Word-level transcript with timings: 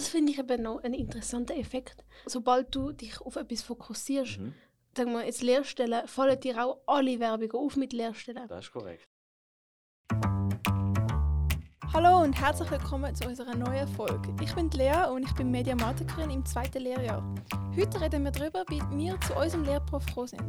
Das 0.00 0.08
finde 0.08 0.32
ich 0.32 0.38
eben 0.38 0.62
noch 0.62 0.82
ein 0.82 0.94
interessanter 0.94 1.54
Effekt. 1.58 2.06
Sobald 2.24 2.74
du 2.74 2.90
dich 2.90 3.20
auf 3.20 3.36
etwas 3.36 3.60
fokussierst, 3.60 4.38
Mhm. 4.38 4.54
sagen 4.96 5.12
wir 5.12 5.26
jetzt 5.26 5.42
Lehrstellen, 5.42 6.08
fallen 6.08 6.40
dir 6.40 6.64
auch 6.64 6.78
alle 6.86 7.20
Werbungen 7.20 7.52
auf 7.52 7.76
mit 7.76 7.92
Lehrstellen. 7.92 8.48
Das 8.48 8.64
ist 8.64 8.72
korrekt. 8.72 9.06
Hallo 11.92 12.22
und 12.22 12.32
herzlich 12.32 12.70
willkommen 12.70 13.14
zu 13.14 13.28
unserer 13.28 13.54
neuen 13.54 13.86
Folge. 13.88 14.34
Ich 14.42 14.54
bin 14.54 14.70
Lea 14.70 15.04
und 15.12 15.22
ich 15.22 15.34
bin 15.34 15.50
Mediamatikerin 15.50 16.30
im 16.30 16.46
zweiten 16.46 16.82
Lehrjahr. 16.82 17.22
Heute 17.76 18.00
reden 18.00 18.24
wir 18.24 18.30
darüber, 18.30 18.64
wie 18.70 18.80
wir 18.96 19.20
zu 19.20 19.34
unserem 19.34 19.64
Lehrberuf 19.64 20.06
gekommen 20.06 20.28
sind. 20.28 20.48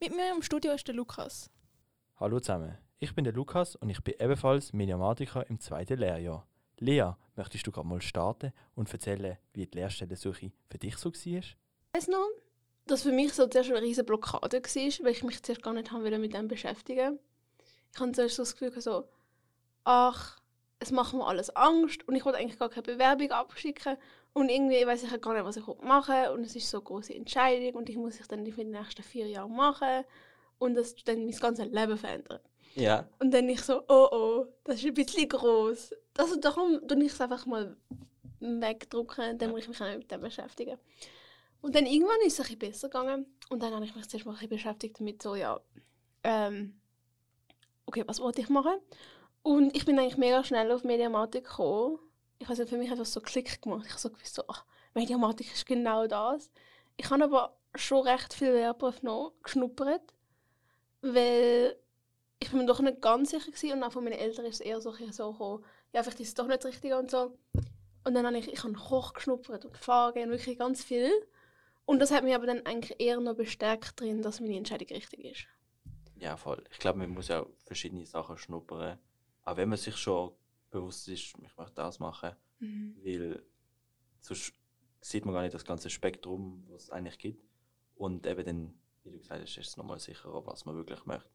Mit 0.00 0.16
mir 0.16 0.32
im 0.34 0.40
Studio 0.40 0.72
ist 0.72 0.88
der 0.88 0.94
Lukas. 0.94 1.50
Hallo 2.16 2.40
zusammen, 2.40 2.78
ich 3.00 3.14
bin 3.14 3.24
der 3.24 3.34
Lukas 3.34 3.76
und 3.76 3.90
ich 3.90 4.02
bin 4.02 4.14
ebenfalls 4.18 4.72
Mediamatiker 4.72 5.46
im 5.50 5.60
zweiten 5.60 5.98
Lehrjahr. 5.98 6.47
Lea, 6.80 7.12
möchtest 7.36 7.66
du 7.66 7.72
gerade 7.72 7.88
mal 7.88 8.00
starten 8.00 8.52
und 8.74 8.92
erzählen, 8.92 9.36
wie 9.52 9.66
die 9.66 9.78
Lehrstellensuche 9.78 10.52
für 10.70 10.78
dich 10.78 10.96
so 10.96 11.10
war? 11.10 11.38
Ich 11.38 11.56
weiss 11.92 12.08
noch, 12.08 12.28
dass 12.86 13.02
für 13.02 13.12
mich 13.12 13.32
so 13.32 13.46
zuerst 13.46 13.70
eine 13.70 13.82
riesige 13.82 14.04
Blockade 14.04 14.42
war, 14.42 15.04
weil 15.04 15.12
ich 15.12 15.24
mich 15.24 15.42
zuerst 15.42 15.62
gar 15.62 15.74
nicht 15.74 15.90
haben 15.90 16.02
mit 16.02 16.34
dem 16.34 16.48
beschäftigen. 16.48 17.18
Ich 17.92 18.00
hatte 18.00 18.12
zuerst 18.12 18.36
so 18.36 18.42
das 18.42 18.56
Gefühl, 18.56 18.80
so, 18.80 19.08
ach, 19.84 20.38
es 20.78 20.92
macht 20.92 21.14
mir 21.14 21.26
alles 21.26 21.50
Angst 21.56 22.06
und 22.06 22.14
ich 22.14 22.24
wollte 22.24 22.38
eigentlich 22.38 22.58
gar 22.58 22.68
keine 22.68 22.82
Bewerbung 22.82 23.30
abschicken 23.32 23.96
und 24.32 24.48
irgendwie 24.48 24.86
weiß 24.86 25.02
ich 25.02 25.20
gar 25.20 25.34
nicht, 25.34 25.44
was 25.44 25.56
ich 25.56 25.66
machen 25.82 26.28
und 26.32 26.44
es 26.44 26.54
ist 26.54 26.70
so 26.70 26.78
eine 26.78 26.84
große 26.84 27.14
Entscheidung 27.14 27.80
und 27.80 27.88
ich 27.88 27.96
muss 27.96 28.20
ich 28.20 28.28
dann 28.28 28.46
für 28.46 28.64
die 28.64 28.70
nächsten 28.70 29.02
vier 29.02 29.26
Jahre 29.26 29.50
machen 29.50 30.04
und 30.58 30.74
das 30.74 30.94
dann 31.04 31.24
mein 31.24 31.34
ganzes 31.34 31.66
Leben 31.66 31.98
verändern. 31.98 32.40
Ja. 32.78 33.08
Und 33.18 33.32
dann 33.32 33.48
ich 33.48 33.60
so, 33.62 33.82
oh 33.88 34.08
oh, 34.10 34.46
das 34.64 34.76
ist 34.76 34.86
ein 34.86 34.94
bisschen 34.94 35.28
groß. 35.28 35.94
Also 36.16 36.36
darum 36.36 36.86
tue 36.86 37.04
ich 37.04 37.12
es 37.12 37.20
einfach 37.20 37.44
mal 37.46 37.76
wegdrücken, 38.40 39.38
dann 39.38 39.50
muss 39.50 39.62
ich 39.62 39.68
mich 39.68 39.80
auch 39.80 39.96
mit 39.96 40.10
dem 40.10 40.20
beschäftigen. 40.20 40.78
Und 41.60 41.74
dann 41.74 41.86
irgendwann 41.86 42.20
ist 42.24 42.34
es 42.34 42.40
ein 42.40 42.42
bisschen 42.44 42.58
besser 42.58 42.88
gegangen 42.88 43.26
und 43.50 43.62
dann 43.62 43.74
habe 43.74 43.84
ich 43.84 43.94
mich 43.94 44.08
zuerst 44.08 44.26
mal 44.26 44.32
ein 44.32 44.36
bisschen 44.36 44.50
beschäftigt 44.50 45.00
damit, 45.00 45.22
so 45.22 45.34
ja, 45.34 45.60
ähm, 46.22 46.78
okay, 47.86 48.04
was 48.06 48.20
wollte 48.20 48.40
ich 48.40 48.48
machen? 48.48 48.78
Und 49.42 49.74
ich 49.74 49.84
bin 49.84 49.98
eigentlich 49.98 50.18
mega 50.18 50.44
schnell 50.44 50.70
auf 50.70 50.84
Mediamatik 50.84 51.44
gekommen. 51.44 51.98
Ich 52.38 52.48
weiß 52.48 52.58
nicht, 52.58 52.68
für 52.68 52.78
mich 52.78 52.90
hat 52.90 52.98
das 52.98 53.12
so 53.12 53.20
Klick 53.20 53.60
gemacht. 53.62 53.84
Ich 53.86 53.90
habe 53.90 54.00
so 54.00 54.10
gewusst, 54.10 54.34
so, 54.34 54.42
ach, 54.46 54.64
Mediamatik 54.94 55.52
ist 55.52 55.66
genau 55.66 56.06
das. 56.06 56.50
Ich 56.96 57.10
habe 57.10 57.24
aber 57.24 57.56
schon 57.74 58.06
recht 58.06 58.34
viel 58.34 58.52
Lehrberufe 58.52 59.04
noch 59.04 59.32
geschnuppert, 59.42 60.14
weil 61.00 61.76
ich 62.40 62.50
bin 62.50 62.60
mir 62.60 62.66
doch 62.66 62.80
nicht 62.80 63.00
ganz 63.02 63.30
sicher 63.30 63.50
gewesen, 63.50 63.72
und 63.72 63.82
auch 63.82 63.92
von 63.92 64.04
meinen 64.04 64.18
Eltern 64.18 64.44
ist 64.46 64.56
es 64.56 64.60
eher 64.60 64.80
so, 64.80 64.92
so 64.92 65.32
gekommen, 65.32 65.64
ja, 65.92 66.02
vielleicht 66.02 66.20
ist 66.20 66.28
es 66.28 66.34
doch 66.34 66.46
nicht 66.46 66.64
das 66.64 66.72
Richtige 66.72 66.98
und 66.98 67.10
so. 67.10 67.36
Und 68.04 68.14
dann 68.14 68.26
habe 68.26 68.38
ich, 68.38 68.52
ich 68.52 68.62
habe 68.62 68.72
Koch 68.74 69.12
geschnuppert 69.12 69.64
und 69.64 69.76
Fahren 69.76 70.22
und 70.22 70.30
wirklich 70.30 70.58
ganz 70.58 70.84
viel. 70.84 71.10
Und 71.84 71.98
das 72.00 72.10
hat 72.10 72.24
mich 72.24 72.34
aber 72.34 72.46
dann 72.46 72.64
eigentlich 72.64 73.00
eher 73.00 73.18
noch 73.20 73.34
bestärkt 73.34 74.00
drin, 74.00 74.22
dass 74.22 74.40
meine 74.40 74.56
Entscheidung 74.56 74.88
richtig 74.88 75.24
ist. 75.24 75.46
Ja, 76.16 76.36
voll. 76.36 76.62
Ich 76.70 76.78
glaube, 76.78 76.98
man 76.98 77.10
muss 77.10 77.28
ja 77.28 77.46
verschiedene 77.64 78.04
Sachen 78.06 78.36
schnuppern. 78.38 78.98
Auch 79.44 79.56
wenn 79.56 79.68
man 79.68 79.78
sich 79.78 79.96
schon 79.96 80.32
bewusst 80.70 81.08
ist, 81.08 81.34
ich 81.42 81.56
möchte 81.56 81.74
das 81.74 81.98
machen. 81.98 82.32
Weil 82.60 83.42
sonst 84.20 84.52
sieht 85.00 85.24
man 85.24 85.34
gar 85.34 85.42
nicht 85.42 85.54
das 85.54 85.64
ganze 85.64 85.90
Spektrum, 85.90 86.64
was 86.68 86.84
es 86.84 86.90
eigentlich 86.90 87.18
gibt. 87.18 87.42
Und 87.94 88.26
eben 88.26 88.44
dann, 88.44 88.74
wie 89.04 89.10
du 89.10 89.18
gesagt 89.18 89.42
hast, 89.42 89.56
ist 89.56 89.68
es 89.68 89.76
nochmal 89.76 89.98
sicherer, 89.98 90.44
was 90.46 90.64
man 90.64 90.76
wirklich 90.76 91.04
möchte. 91.06 91.28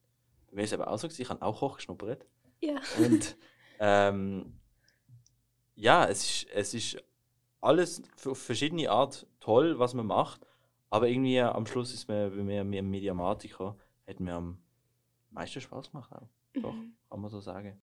Mir 0.53 0.63
ist 0.63 0.69
es 0.69 0.73
eben 0.73 0.83
auch 0.83 0.97
so, 0.97 1.07
gewesen, 1.07 1.21
ich 1.21 1.29
habe 1.29 1.41
auch 1.41 1.59
Koch 1.59 1.77
geschnuppert. 1.77 2.25
Ja. 2.61 2.75
Und 2.97 3.35
ähm, 3.79 4.59
ja, 5.75 6.05
es 6.05 6.23
ist, 6.23 6.51
es 6.51 6.73
ist 6.73 7.03
alles 7.59 8.01
auf 8.25 8.37
verschiedene 8.37 8.89
Art 8.89 9.27
toll, 9.39 9.79
was 9.79 9.93
man 9.93 10.05
macht. 10.05 10.45
Aber 10.89 11.09
irgendwie 11.09 11.39
am 11.39 11.65
Schluss 11.65 11.93
ist 11.93 12.07
mir 12.07 12.29
bei 12.29 12.43
mir 12.43 12.63
mir 12.63 12.83
Mediamatiker 12.83 13.75
hat 14.07 14.19
mir 14.19 14.35
am 14.35 14.59
meisten 15.31 15.61
Spaß 15.61 15.91
gemacht. 15.91 16.11
Auch. 16.13 16.27
Doch, 16.53 16.75
kann 17.09 17.19
man 17.19 17.31
so 17.31 17.39
sagen. 17.39 17.81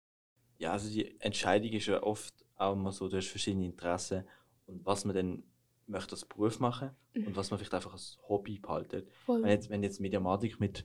Ja, 0.58 0.72
also 0.72 0.90
die 0.90 1.20
Entscheidung 1.20 1.70
ist 1.70 1.86
ja 1.86 2.02
oft 2.02 2.34
auch 2.56 2.72
immer 2.72 2.90
so, 2.90 3.08
du 3.08 3.16
hast 3.16 3.28
verschiedene 3.28 3.66
Interessen 3.66 4.24
und 4.66 4.84
was 4.84 5.04
man 5.04 5.14
dann 5.14 5.44
möchte 5.86 6.12
als 6.12 6.24
Beruf 6.24 6.58
machen 6.58 6.90
und 7.14 7.36
was 7.36 7.50
man 7.50 7.58
vielleicht 7.58 7.74
einfach 7.74 7.92
als 7.92 8.18
Hobby 8.28 8.58
behaltet. 8.58 9.08
Voll. 9.24 9.42
Wenn 9.42 9.50
jetzt, 9.50 9.70
wenn 9.70 9.82
jetzt 9.82 10.00
Mediamatik 10.00 10.58
mit 10.58 10.84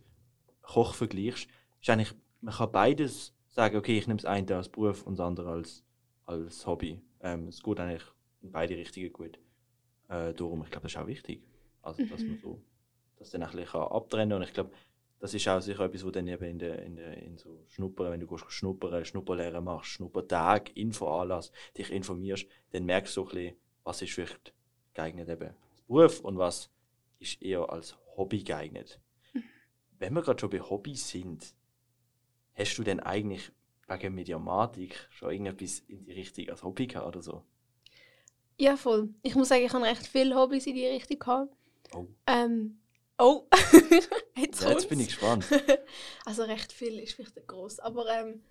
Koch 0.61 0.94
vergleichst, 0.94 1.50
ist 1.81 1.89
eigentlich, 1.89 2.13
man 2.41 2.53
kann 2.53 2.71
beides 2.71 3.33
sagen, 3.47 3.77
okay, 3.77 3.97
ich 3.97 4.07
nehme 4.07 4.17
das 4.17 4.25
eine 4.25 4.55
als 4.55 4.69
Beruf 4.69 5.05
und 5.05 5.19
das 5.19 5.25
andere 5.25 5.51
als, 5.51 5.83
als 6.25 6.65
Hobby. 6.65 7.01
Ähm, 7.21 7.47
es 7.47 7.61
geht 7.61 7.79
eigentlich 7.79 8.03
in 8.41 8.51
beide 8.51 8.77
Richtungen 8.77 9.11
gut. 9.11 9.39
Äh, 10.07 10.33
darum, 10.33 10.63
ich 10.63 10.71
glaube, 10.71 10.83
das 10.83 10.93
ist 10.93 10.97
auch 10.97 11.07
wichtig. 11.07 11.43
Also, 11.81 12.05
dass 12.05 12.21
man 12.21 12.37
so 12.37 12.61
das 13.17 13.31
dann 13.31 13.43
ein 13.43 13.51
bisschen 13.51 13.67
kann 13.67 13.81
abtrennen 13.83 14.37
und 14.37 14.43
ich 14.43 14.53
glaube, 14.53 14.71
das 15.19 15.35
ist 15.35 15.47
auch 15.47 15.61
sicher 15.61 15.85
etwas, 15.85 16.03
wo 16.03 16.09
dann 16.09 16.27
eben 16.27 16.43
in 16.43 16.57
der, 16.57 16.81
in 16.81 16.95
der 16.95 17.17
in 17.17 17.37
so 17.37 17.63
Schnuppern, 17.67 18.11
wenn 18.11 18.19
du 18.19 18.25
gehst 18.25 18.51
schnuppern, 18.51 19.05
Schnupperlehre 19.05 19.61
machst, 19.61 19.91
Schnuppertag, 19.91 20.75
Infoanlass, 20.75 21.51
dich 21.77 21.91
informierst, 21.91 22.47
dann 22.71 22.85
merkst 22.85 23.15
du 23.15 23.21
so 23.21 23.29
ein 23.29 23.35
bisschen, 23.35 23.55
was 23.83 24.01
ist 24.01 24.13
vielleicht 24.13 24.53
geeignet 24.95 25.29
eben 25.29 25.53
als 25.69 25.81
Beruf 25.83 26.19
und 26.21 26.39
was 26.39 26.71
ist 27.19 27.39
eher 27.41 27.69
als 27.69 27.95
Hobby 28.17 28.43
geeignet. 28.43 28.99
Wenn 29.99 30.13
wir 30.13 30.23
gerade 30.23 30.39
schon 30.39 30.49
bei 30.49 30.59
Hobbys 30.59 31.07
sind, 31.07 31.53
hast 32.61 32.77
du 32.77 32.83
denn 32.83 32.99
eigentlich 32.99 33.51
wegen 33.88 34.16
Mediamatik 34.16 35.07
schon 35.11 35.31
irgendetwas 35.31 35.79
in 35.88 36.03
die 36.05 36.13
Richtung 36.13 36.49
als 36.49 36.63
Hobby 36.63 36.88
gehabt 36.88 37.07
oder 37.07 37.22
so? 37.22 37.44
Ja, 38.57 38.77
voll. 38.77 39.09
Ich 39.22 39.35
muss 39.35 39.49
sagen, 39.49 39.66
ich 39.66 39.73
habe 39.73 39.83
recht 39.83 40.05
viele 40.07 40.35
Hobbys 40.35 40.67
in 40.67 40.75
die 40.75 40.85
Richtung 40.85 41.19
gehabt. 41.19 41.55
Oh. 41.94 42.07
Ähm, 42.27 42.79
oh, 43.17 43.47
jetzt, 44.38 44.61
Ja, 44.61 44.69
jetzt 44.69 44.88
bin 44.88 44.99
ich 44.99 45.07
gespannt. 45.07 45.45
Also 46.25 46.44
recht 46.44 46.72
viel 46.72 46.99
ist 46.99 47.13
vielleicht 47.13 47.47
groß, 47.47 47.79
aber 47.79 48.07
ähm, 48.07 48.41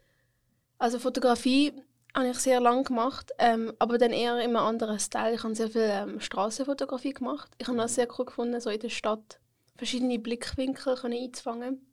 also 0.78 0.98
Fotografie 0.98 1.72
habe 2.14 2.28
ich 2.28 2.38
sehr 2.38 2.60
lange 2.60 2.82
gemacht, 2.82 3.30
ähm, 3.38 3.72
aber 3.78 3.98
dann 3.98 4.12
eher 4.12 4.34
in 4.36 4.48
einem 4.48 4.56
anderen 4.56 4.98
Style. 4.98 5.34
Ich 5.34 5.44
habe 5.44 5.54
sehr 5.54 5.70
viel 5.70 5.88
ähm, 5.88 6.20
Straßenfotografie 6.20 7.12
gemacht. 7.12 7.50
Ich 7.58 7.68
habe 7.68 7.78
das 7.78 7.94
sehr 7.94 8.08
cool 8.18 8.24
gefunden, 8.24 8.60
so 8.60 8.68
in 8.68 8.80
der 8.80 8.88
Stadt 8.88 9.40
verschiedene 9.76 10.18
Blickwinkel 10.18 10.96
können 10.96 11.22
einzufangen. 11.22 11.86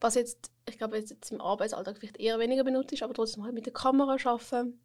Was 0.00 0.14
jetzt, 0.14 0.50
ich 0.68 0.78
glaube, 0.78 0.98
jetzt, 0.98 1.30
im 1.30 1.40
Arbeitsalltag 1.40 1.98
vielleicht 1.98 2.18
eher 2.18 2.38
weniger 2.38 2.64
benutzt 2.64 2.92
ist, 2.92 3.02
aber 3.02 3.14
trotzdem 3.14 3.44
halt 3.44 3.54
mit 3.54 3.66
der 3.66 3.72
Kamera 3.72 4.16
arbeiten. 4.24 4.80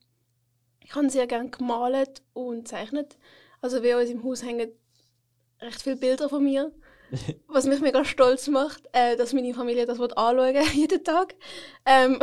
Ich 0.82 0.96
habe 0.96 1.10
sehr 1.10 1.28
gerne 1.28 1.50
gemalt 1.50 2.22
und 2.34 2.64
gezeichnet. 2.64 3.18
Also 3.62 3.84
wie 3.84 3.94
uns 3.94 4.10
im 4.10 4.24
Haus 4.24 4.44
hängen 4.44 4.72
recht 5.62 5.82
viele 5.82 5.98
Bilder 5.98 6.30
von 6.30 6.44
mir. 6.44 6.72
Was 7.48 7.66
mich 7.66 7.82
mega 7.82 8.06
stolz 8.06 8.48
macht, 8.48 8.84
äh, 8.94 9.18
dass 9.18 9.34
meine 9.34 9.54
Familie 9.54 9.86
das 9.86 10.00
anschauen 10.00 10.56
jeden 10.74 11.04
Tag. 11.04 11.36
Ähm, 11.86 12.20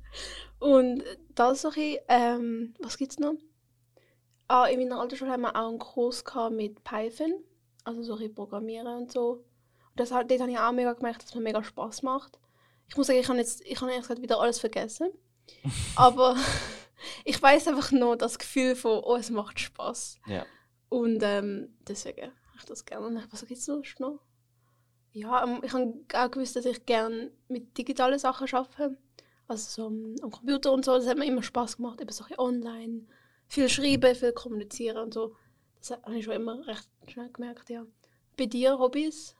und 0.58 1.04
das 1.34 1.62
so 1.62 1.70
ein 1.70 1.96
ähm, 2.08 2.74
was 2.80 2.96
gibt 2.96 3.12
es 3.12 3.18
noch? 3.18 3.34
Ah, 4.48 4.66
in 4.66 4.78
meiner 4.80 5.00
Altersschule 5.00 5.30
haben 5.30 5.42
wir 5.42 5.56
auch 5.56 5.68
einen 5.68 5.78
Kurs 5.78 6.24
mit 6.50 6.82
Python, 6.84 7.34
also 7.84 8.02
so 8.02 8.16
ein 8.16 8.34
Programmieren 8.34 8.86
und 8.86 9.12
so. 9.12 9.44
Das, 9.96 10.10
dort 10.10 10.30
habe 10.30 10.50
ich 10.50 10.58
auch 10.58 10.72
mega 10.72 10.92
gemerkt, 10.92 11.22
dass 11.22 11.30
es 11.30 11.34
mir 11.34 11.40
mega 11.40 11.62
Spaß 11.62 12.02
macht. 12.02 12.38
Ich 12.88 12.96
muss 12.96 13.06
sagen, 13.06 13.18
ich 13.18 13.28
habe 13.28 13.38
jetzt, 13.38 13.62
ich 13.62 13.80
habe 13.80 13.90
ehrlich 13.90 14.04
gesagt 14.04 14.22
wieder 14.22 14.40
alles 14.40 14.60
vergessen. 14.60 15.10
Aber 15.96 16.36
ich 17.24 17.40
weiß 17.40 17.68
einfach 17.68 17.92
nur 17.92 18.16
das 18.16 18.38
Gefühl 18.38 18.76
von, 18.76 19.02
oh, 19.02 19.16
es 19.16 19.30
macht 19.30 19.58
Spaß. 19.58 20.20
Ja. 20.26 20.44
Und 20.88 21.22
ähm, 21.22 21.74
deswegen 21.86 22.26
habe 22.26 22.58
ich 22.58 22.64
das 22.64 22.84
gerne. 22.84 23.26
Was 23.30 23.40
gibt 23.40 23.58
es 23.58 23.64
sonst 23.64 23.98
noch? 24.00 24.20
Ja, 25.12 25.44
ähm, 25.44 25.60
ich 25.64 25.72
habe 25.72 25.94
auch 26.14 26.30
gewusst, 26.30 26.56
dass 26.56 26.66
ich 26.66 26.84
gerne 26.84 27.32
mit 27.48 27.76
digitalen 27.76 28.18
Sachen 28.18 28.52
arbeite. 28.52 28.98
Also 29.48 29.70
so 29.70 29.86
am, 29.86 30.30
Computer 30.30 30.72
und 30.72 30.84
so. 30.84 30.96
Das 30.96 31.06
hat 31.06 31.16
mir 31.16 31.24
immer 31.24 31.42
Spaß 31.42 31.76
gemacht. 31.76 32.00
Eben 32.00 32.12
so 32.12 32.24
ein 32.24 32.28
bisschen 32.28 32.40
online. 32.40 33.06
Viel 33.48 33.68
schreiben, 33.68 34.14
viel 34.14 34.32
kommunizieren 34.32 34.98
und 34.98 35.14
so. 35.14 35.34
Das 35.78 35.90
habe 35.90 36.18
ich 36.18 36.24
schon 36.24 36.34
immer 36.34 36.66
recht 36.66 36.88
schnell 37.06 37.30
gemerkt, 37.30 37.70
ja. 37.70 37.86
Bei 38.36 38.46
dir 38.46 38.78
Hobbys? 38.78 39.36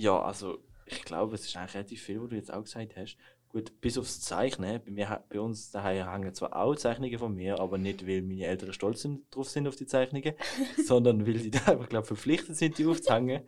Ja, 0.00 0.20
also 0.22 0.58
ich 0.86 1.02
glaube, 1.04 1.34
es 1.34 1.44
ist 1.44 1.56
eigentlich 1.56 1.74
relativ 1.74 2.02
viel, 2.02 2.22
was 2.22 2.30
du 2.30 2.36
jetzt 2.36 2.52
auch 2.52 2.62
gesagt 2.64 2.96
hast. 2.96 3.16
Gut, 3.50 3.80
bis 3.80 3.98
aufs 3.98 4.20
Zeichnen. 4.20 4.80
Bei, 4.82 4.90
mir, 4.90 5.24
bei 5.28 5.40
uns 5.40 5.70
daheim 5.70 6.08
hängen 6.10 6.34
zwar 6.34 6.56
auch 6.56 6.74
Zeichnungen 6.74 7.18
von 7.18 7.34
mir, 7.34 7.58
aber 7.60 7.76
nicht, 7.78 8.06
weil 8.06 8.22
meine 8.22 8.46
Eltern 8.46 8.72
stolz 8.72 9.02
sind, 9.02 9.24
drauf 9.34 9.48
sind 9.50 9.68
auf 9.68 9.76
die 9.76 9.86
Zeichnungen, 9.86 10.34
sondern 10.86 11.26
weil 11.26 11.34
die 11.38 11.50
da 11.50 11.60
einfach 11.66 11.88
glaub, 11.88 12.06
verpflichtet 12.06 12.56
sind, 12.56 12.78
die 12.78 12.86
aufzuhängen. 12.86 13.42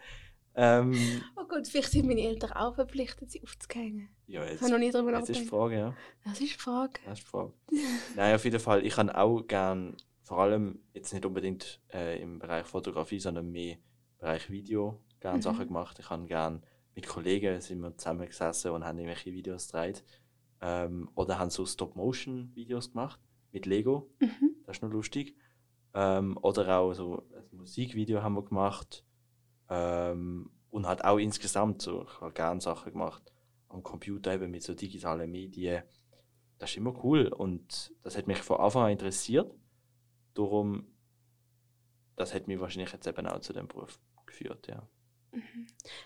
Ähm, 0.54 0.92
Oh 1.36 1.46
gut, 1.48 1.66
vielleicht 1.66 1.90
sind 1.92 2.06
meine 2.06 2.20
Eltern 2.20 2.52
auch 2.52 2.74
verpflichtet, 2.74 3.30
sie 3.30 3.42
aufzuhängen. 3.42 4.10
ja, 4.26 4.44
Ich 4.44 4.50
jetzt, 4.50 4.60
habe 4.62 4.72
noch 4.72 4.78
nie 4.78 4.90
darüber 4.90 5.18
jetzt 5.18 5.30
ist 5.30 5.40
die 5.40 5.44
nachgedacht. 5.44 5.50
Frage, 5.50 5.78
ja. 5.78 5.96
Das 6.24 6.32
ist 6.34 6.40
die 6.42 6.58
Frage. 6.58 7.00
Das 7.06 7.18
ist 7.18 7.26
die 7.26 7.30
Frage. 7.30 7.52
Nein, 8.16 8.34
auf 8.34 8.44
jeden 8.44 8.60
Fall. 8.60 8.84
Ich 8.84 8.96
habe 8.98 9.16
auch 9.16 9.40
gern, 9.46 9.96
vor 10.22 10.40
allem 10.40 10.80
jetzt 10.92 11.12
nicht 11.14 11.24
unbedingt 11.24 11.80
äh, 11.94 12.20
im 12.20 12.38
Bereich 12.40 12.66
Fotografie, 12.66 13.20
sondern 13.20 13.50
mehr 13.50 13.76
im 13.76 13.80
Bereich 14.18 14.50
Video, 14.50 15.00
gern 15.22 15.36
Mhm. 15.36 15.42
Sachen 15.42 15.66
gemacht. 15.66 15.98
Ich 15.98 16.10
habe 16.10 16.26
gern 16.26 16.62
mit 16.94 17.06
Kollegen 17.08 17.60
sind 17.60 17.80
wir 17.80 17.96
zusammengesessen 17.96 18.70
und 18.72 18.84
haben 18.84 18.98
irgendwelche 18.98 19.32
Videos 19.32 19.68
gedreht. 19.68 20.04
Ähm, 20.60 21.08
oder 21.14 21.38
haben 21.38 21.50
so 21.50 21.64
Stop-Motion-Videos 21.66 22.92
gemacht. 22.92 23.20
mit 23.54 23.66
Lego. 23.66 24.10
Mhm. 24.20 24.56
Das 24.64 24.76
ist 24.78 24.82
noch 24.82 24.90
lustig. 24.90 25.36
Ähm, 25.92 26.38
oder 26.40 26.78
auch 26.78 26.94
so 26.94 27.28
ein 27.34 27.58
Musikvideo 27.58 28.22
haben 28.22 28.34
wir 28.34 28.44
gemacht. 28.44 29.04
Ähm, 29.68 30.50
und 30.70 30.86
hat 30.86 31.04
auch 31.04 31.18
insgesamt 31.18 31.82
so, 31.82 32.04
ich 32.04 32.20
habe 32.22 32.32
gerne 32.32 32.60
Sachen 32.62 32.92
gemacht 32.92 33.22
am 33.68 33.82
Computer 33.82 34.32
eben 34.32 34.50
mit 34.50 34.62
so 34.62 34.74
digitalen 34.74 35.30
Medien. 35.30 35.82
Das 36.58 36.70
ist 36.70 36.76
immer 36.78 36.94
cool 37.04 37.26
und 37.28 37.92
das 38.02 38.16
hat 38.16 38.26
mich 38.26 38.38
von 38.38 38.58
Anfang 38.58 38.84
an 38.84 38.92
interessiert. 38.92 39.54
Darum, 40.34 40.86
das 42.16 42.32
hat 42.32 42.46
mich 42.48 42.58
wahrscheinlich 42.60 42.92
jetzt 42.92 43.06
eben 43.06 43.26
auch 43.26 43.40
zu 43.40 43.52
dem 43.52 43.68
Beruf 43.68 43.98
geführt, 44.24 44.66
ja. 44.68 44.88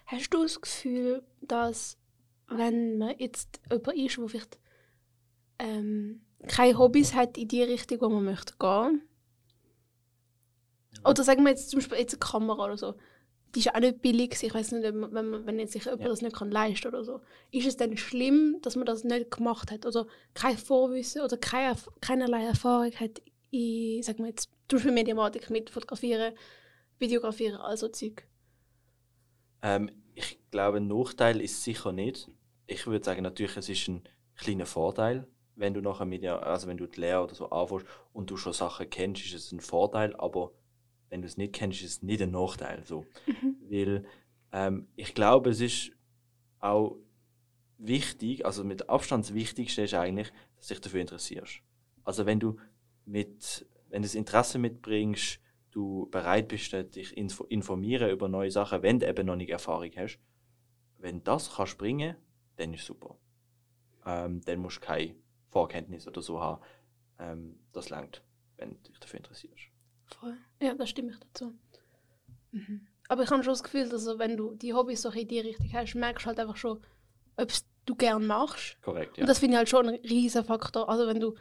Hast 0.06 0.32
du 0.32 0.42
das 0.42 0.60
Gefühl, 0.60 1.22
dass 1.40 1.98
wenn 2.48 2.98
man 2.98 3.18
jetzt 3.18 3.60
jemand 3.70 3.96
ist, 3.98 4.16
der 4.16 4.28
vielleicht 4.28 4.58
ähm, 5.58 6.22
keine 6.46 6.78
Hobbys 6.78 7.14
hat 7.14 7.36
in 7.36 7.48
die 7.48 7.62
Richtung, 7.62 8.00
wo 8.00 8.08
man 8.08 8.24
möchte 8.24 8.54
gehen, 8.58 9.02
oder 11.04 11.22
sagen 11.22 11.42
wir 11.44 11.50
jetzt 11.50 11.70
zum 11.70 11.78
Beispiel 11.78 11.98
jetzt 11.98 12.14
eine 12.14 12.20
Kamera 12.20 12.64
oder 12.64 12.76
so, 12.76 12.94
die 13.54 13.60
ist 13.60 13.74
auch 13.74 13.80
nicht 13.80 14.02
billig. 14.02 14.42
Ich 14.42 14.52
weiß 14.54 14.72
nicht, 14.72 14.82
wenn, 14.82 14.98
man, 14.98 15.46
wenn 15.46 15.58
jetzt 15.58 15.72
sich 15.72 15.84
jemand 15.84 16.02
Ja. 16.02 16.08
das 16.08 16.22
nicht 16.22 16.36
kann 16.36 16.50
leisten 16.50 16.88
oder 16.88 17.04
so, 17.04 17.20
ist 17.52 17.66
es 17.66 17.76
dann 17.76 17.96
schlimm, 17.96 18.58
dass 18.62 18.76
man 18.76 18.86
das 18.86 19.04
nicht 19.04 19.30
gemacht 19.30 19.70
hat 19.70 19.86
oder 19.86 20.06
kein 20.34 20.58
Vorwissen 20.58 21.22
oder 21.22 21.36
keine, 21.36 21.76
keinerlei 22.00 22.44
Erfahrung 22.44 22.92
hat 22.92 23.22
in, 23.50 24.02
sagen 24.02 24.18
wir 24.20 24.28
jetzt, 24.28 24.50
zum 24.68 24.78
Beispiel 24.78 24.92
Mediamatik 24.92 25.48
mit 25.50 25.70
Fotografieren, 25.70 26.34
Videografieren, 26.98 27.56
also 27.60 27.88
Zeug. 27.88 28.26
Ähm, 29.66 29.90
ich 30.14 30.38
glaube, 30.52 30.76
ein 30.76 30.86
Nachteil 30.86 31.40
ist 31.40 31.64
sicher 31.64 31.90
nicht. 31.90 32.30
Ich 32.68 32.86
würde 32.86 33.04
sagen, 33.04 33.22
natürlich, 33.22 33.56
es 33.56 33.68
ist 33.68 33.88
ein 33.88 34.04
kleiner 34.36 34.64
Vorteil, 34.64 35.26
wenn 35.56 35.74
du 35.74 35.80
nachher 35.80 36.04
mit 36.04 36.24
also 36.24 36.68
wenn 36.68 36.76
du 36.76 36.86
die 36.86 37.00
Lehre 37.00 37.24
oder 37.24 37.34
so 37.34 37.50
anfängst 37.50 37.84
und 38.12 38.30
du 38.30 38.36
schon 38.36 38.52
Sachen 38.52 38.88
kennst, 38.88 39.24
ist 39.24 39.34
es 39.34 39.52
ein 39.52 39.60
Vorteil, 39.60 40.14
aber 40.16 40.52
wenn 41.08 41.20
du 41.20 41.26
es 41.26 41.36
nicht 41.36 41.52
kennst, 41.52 41.82
ist 41.82 41.90
es 41.90 42.02
nicht 42.02 42.22
ein 42.22 42.30
Nachteil. 42.30 42.84
So. 42.84 43.06
Weil 43.68 44.04
ähm, 44.52 44.86
ich 44.94 45.14
glaube, 45.14 45.50
es 45.50 45.60
ist 45.60 45.90
auch 46.60 46.96
wichtig, 47.78 48.46
also 48.46 48.62
mit 48.62 48.88
Abstand 48.88 49.24
das 49.24 49.34
Wichtigste 49.34 49.82
ist 49.82 49.94
eigentlich, 49.94 50.32
dass 50.56 50.68
du 50.68 50.74
dich 50.74 50.80
dafür 50.80 51.00
interessierst. 51.00 51.60
Also 52.04 52.24
wenn 52.24 52.38
du 52.38 52.56
mit, 53.04 53.66
wenn 53.88 54.02
du 54.02 54.06
das 54.06 54.14
Interesse 54.14 54.58
mitbringst, 54.60 55.40
du 55.76 56.08
bereit 56.10 56.48
bist, 56.48 56.72
dich 56.72 57.14
info 57.16 57.44
informieren 57.44 58.10
über 58.10 58.28
neue 58.28 58.50
Sachen, 58.50 58.82
wenn 58.82 58.98
du 58.98 59.06
eben 59.06 59.26
noch 59.26 59.36
nicht 59.36 59.50
Erfahrung 59.50 59.90
hast, 59.96 60.18
wenn 60.96 61.22
das 61.22 61.54
kannst 61.54 61.76
bringen, 61.76 62.16
dann 62.56 62.72
ist 62.72 62.86
super. 62.86 63.18
Ähm, 64.06 64.40
dann 64.46 64.60
musst 64.60 64.78
du 64.78 64.80
keine 64.80 65.14
Vorkenntnis 65.50 66.08
oder 66.08 66.22
so 66.22 66.40
haben. 66.40 66.62
Ähm, 67.18 67.58
das 67.72 67.90
langt, 67.90 68.22
wenn 68.56 68.70
du 68.70 68.90
dich 68.90 68.98
dafür 68.98 69.18
interessierst. 69.18 69.68
Voll. 70.06 70.38
Ja, 70.62 70.74
da 70.74 70.86
stimme 70.86 71.10
ich 71.10 71.18
dazu. 71.18 71.52
Mhm. 72.52 72.86
Aber 73.08 73.24
ich 73.24 73.30
habe 73.30 73.44
schon 73.44 73.52
das 73.52 73.62
Gefühl, 73.62 73.88
dass 73.90 74.06
wenn 74.18 74.36
du 74.38 74.54
die 74.54 74.72
Hobbys 74.72 75.02
so 75.02 75.10
in 75.10 75.28
die 75.28 75.40
Richtung 75.40 75.70
hast, 75.74 75.94
merkst 75.94 76.24
du 76.24 76.28
halt 76.28 76.40
einfach 76.40 76.56
schon, 76.56 76.82
ob 77.36 77.52
du 77.84 77.94
gern 77.94 78.26
machst. 78.26 78.78
Korrekt, 78.80 79.18
ja. 79.18 79.24
Und 79.24 79.28
das 79.28 79.40
finde 79.40 79.54
ich 79.54 79.58
halt 79.58 79.68
schon 79.68 79.88
ein 79.90 79.96
riesen 79.96 80.42
Faktor. 80.42 80.88
Also 80.88 81.06
wenn 81.06 81.20
du 81.20 81.34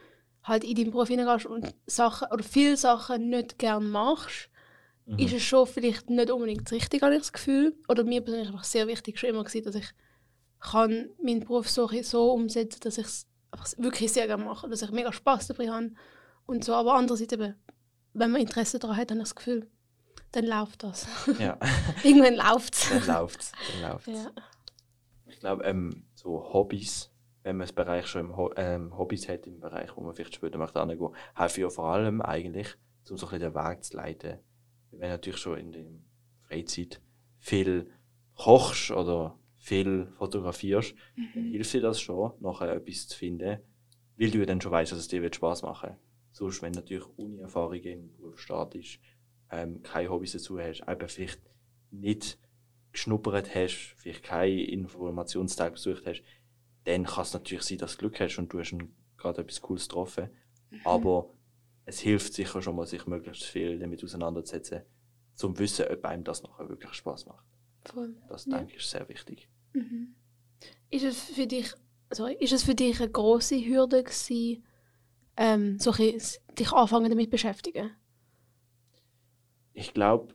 halt 0.45 0.63
in 0.63 0.75
deinen 0.75 0.91
Beruf 0.91 1.09
hineingehst 1.09 1.45
und 1.45 1.75
Sachen 1.85 2.27
oder 2.31 2.43
viele 2.43 2.77
Sachen 2.77 3.29
nicht 3.29 3.59
gern 3.59 3.89
machst, 3.89 4.49
Mhm. 5.07 5.19
ist 5.19 5.33
es 5.33 5.43
schon 5.43 5.67
vielleicht 5.67 6.09
nicht 6.09 6.31
unbedingt 6.31 6.65
das 6.65 6.71
Richtige, 6.71 7.05
habe 7.05 7.13
ich 7.13 7.21
das 7.21 7.31
Gefühl. 7.31 7.77
Oder 7.87 8.03
mir 8.03 8.21
persönlich 8.21 8.47
einfach 8.49 8.63
sehr 8.63 8.87
wichtig 8.87 9.19
schon 9.19 9.29
immer 9.29 9.43
gewesen, 9.43 9.63
dass 9.63 9.75
ich 9.75 9.87
kann 10.59 11.09
meinen 11.21 11.41
Beruf 11.41 11.69
so, 11.69 11.87
so 12.01 12.31
umsetzen 12.31 12.79
dass 12.81 12.97
ich 12.97 13.05
es 13.05 13.27
wirklich 13.77 14.11
sehr 14.11 14.25
gerne 14.25 14.43
mache, 14.43 14.67
dass 14.67 14.81
ich 14.81 14.89
mega 14.89 15.13
Spaß 15.13 15.45
dabei 15.45 15.69
habe 15.69 15.91
und 16.47 16.63
so. 16.65 16.73
Aber 16.73 16.95
andererseits 16.95 17.33
eben, 17.33 17.53
wenn 18.13 18.31
man 18.31 18.41
Interesse 18.41 18.79
daran 18.79 18.97
hat, 18.97 19.11
habe 19.11 19.19
ich 19.19 19.25
das 19.25 19.35
Gefühl, 19.35 19.69
dann 20.31 20.45
läuft 20.47 20.81
das. 20.81 21.05
ja. 21.37 21.59
Irgendwann 22.03 22.35
läuft 22.53 22.73
es. 22.73 22.89
dann 22.89 23.05
läuft 23.05 23.41
es. 23.41 23.51
Dann 23.79 23.91
läuft's. 23.91 24.07
ja. 24.11 24.31
Ich 25.27 25.39
glaube, 25.39 25.63
ähm, 25.65 26.07
so 26.15 26.51
Hobbys, 26.51 27.11
wenn 27.45 27.57
man 27.57 27.67
das 27.67 27.73
Bereich 27.73 28.07
schon 28.07 28.25
im 28.25 28.37
Ho 28.37 28.51
ähm, 28.55 28.97
Hobbys 28.97 29.29
hat, 29.29 29.45
im 29.45 29.59
Bereich, 29.59 29.95
wo 29.95 30.01
man 30.01 30.15
vielleicht 30.15 30.33
später 30.33 30.57
möchte 30.57 30.81
angehen, 30.81 31.09
helfen 31.35 31.61
ja 31.61 31.69
vor 31.69 31.85
allem 31.85 32.19
eigentlich, 32.19 32.75
um 33.07 33.17
so 33.17 33.27
ein 33.27 33.39
bisschen 33.39 33.53
den 33.53 33.53
Weg 33.53 33.83
zu 33.83 33.95
leiten. 33.95 34.39
Wenn 34.89 35.01
du 35.01 35.07
natürlich 35.09 35.39
schon 35.39 35.59
in 35.59 35.71
der 35.71 35.85
Freizeit 36.41 36.99
viel 37.37 37.91
kochst 38.35 38.89
oder 38.89 39.37
viel 39.53 40.07
fotografierst, 40.17 40.95
dann 41.35 41.43
hilft 41.45 41.71
dir 41.73 41.81
das 41.81 42.01
schon, 42.01 42.33
nachher 42.39 42.73
etwas 42.73 43.07
zu 43.07 43.15
finden, 43.15 43.59
weil 44.17 44.31
du 44.31 44.39
ja 44.39 44.45
dann 44.47 44.59
schon 44.59 44.71
weißt, 44.71 44.91
dass 44.91 44.99
es 44.99 45.07
dir 45.07 45.31
Spaß 45.31 45.61
machen 45.61 45.91
wird. 45.91 45.99
Sonst, 46.31 46.63
wenn 46.63 46.73
du 46.73 46.79
natürlich 46.79 47.05
Uni-Erfahrung 47.15 47.75
im 47.75 48.11
Beruf 48.17 48.39
startest, 48.39 48.99
ähm, 49.51 49.83
keine 49.83 50.09
Hobbys 50.09 50.31
dazu 50.31 50.59
hast, 50.59 50.81
eben 50.87 51.07
vielleicht 51.07 51.41
nicht 51.91 52.39
geschnuppert 52.91 53.53
hast, 53.53 53.93
vielleicht 53.97 54.23
keinen 54.23 54.57
Informationstag 54.57 55.73
besucht 55.73 56.07
hast, 56.07 56.23
dann 56.85 57.03
kann 57.05 57.23
es 57.23 57.33
natürlich 57.33 57.63
sein, 57.63 57.77
dass 57.79 57.93
du 57.93 57.97
Glück 57.99 58.19
hast 58.19 58.37
und 58.37 58.51
du 58.51 58.59
hast 58.59 58.75
gerade 59.17 59.41
etwas 59.41 59.61
Cooles 59.61 59.87
getroffen. 59.87 60.29
Aber 60.83 61.33
es 61.85 61.99
hilft 61.99 62.33
sicher 62.33 62.61
schon 62.61 62.75
mal, 62.75 62.85
sich 62.87 63.05
möglichst 63.05 63.43
viel 63.43 63.77
damit 63.79 64.03
auseinanderzusetzen, 64.03 64.81
zum 65.33 65.57
Wissen, 65.59 65.85
ob 65.87 66.05
einem 66.05 66.23
das 66.23 66.43
nachher 66.43 66.69
wirklich 66.69 66.93
Spaß 66.93 67.25
macht. 67.27 67.45
Voll. 67.85 68.15
Das 68.29 68.45
Ja. 68.45 68.57
denke 68.57 68.73
ich 68.73 68.79
ist 68.79 68.89
sehr 68.89 69.07
wichtig. 69.09 69.49
Mhm. 69.73 70.15
Ist 70.89 71.03
es 71.03 71.19
für 71.25 71.45
dich, 71.47 71.73
sorry, 72.11 72.35
ist 72.39 72.53
es 72.53 72.63
für 72.63 72.75
dich 72.75 72.99
eine 73.01 73.11
große 73.11 73.55
Hürde 73.65 74.03
gewesen, 74.03 74.63
ähm, 75.37 75.77
so 75.79 75.91
ein 75.91 76.21
dich 76.57 76.71
anfangen 76.71 77.09
damit 77.09 77.29
beschäftigen? 77.29 77.91
Ich 79.73 79.93
glaube, 79.93 80.33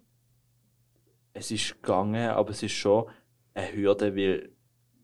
es 1.33 1.51
ist 1.51 1.75
gegangen, 1.83 2.31
aber 2.31 2.51
es 2.51 2.63
ist 2.63 2.73
schon 2.73 3.09
eine 3.55 3.75
Hürde, 3.75 4.15
weil 4.15 4.53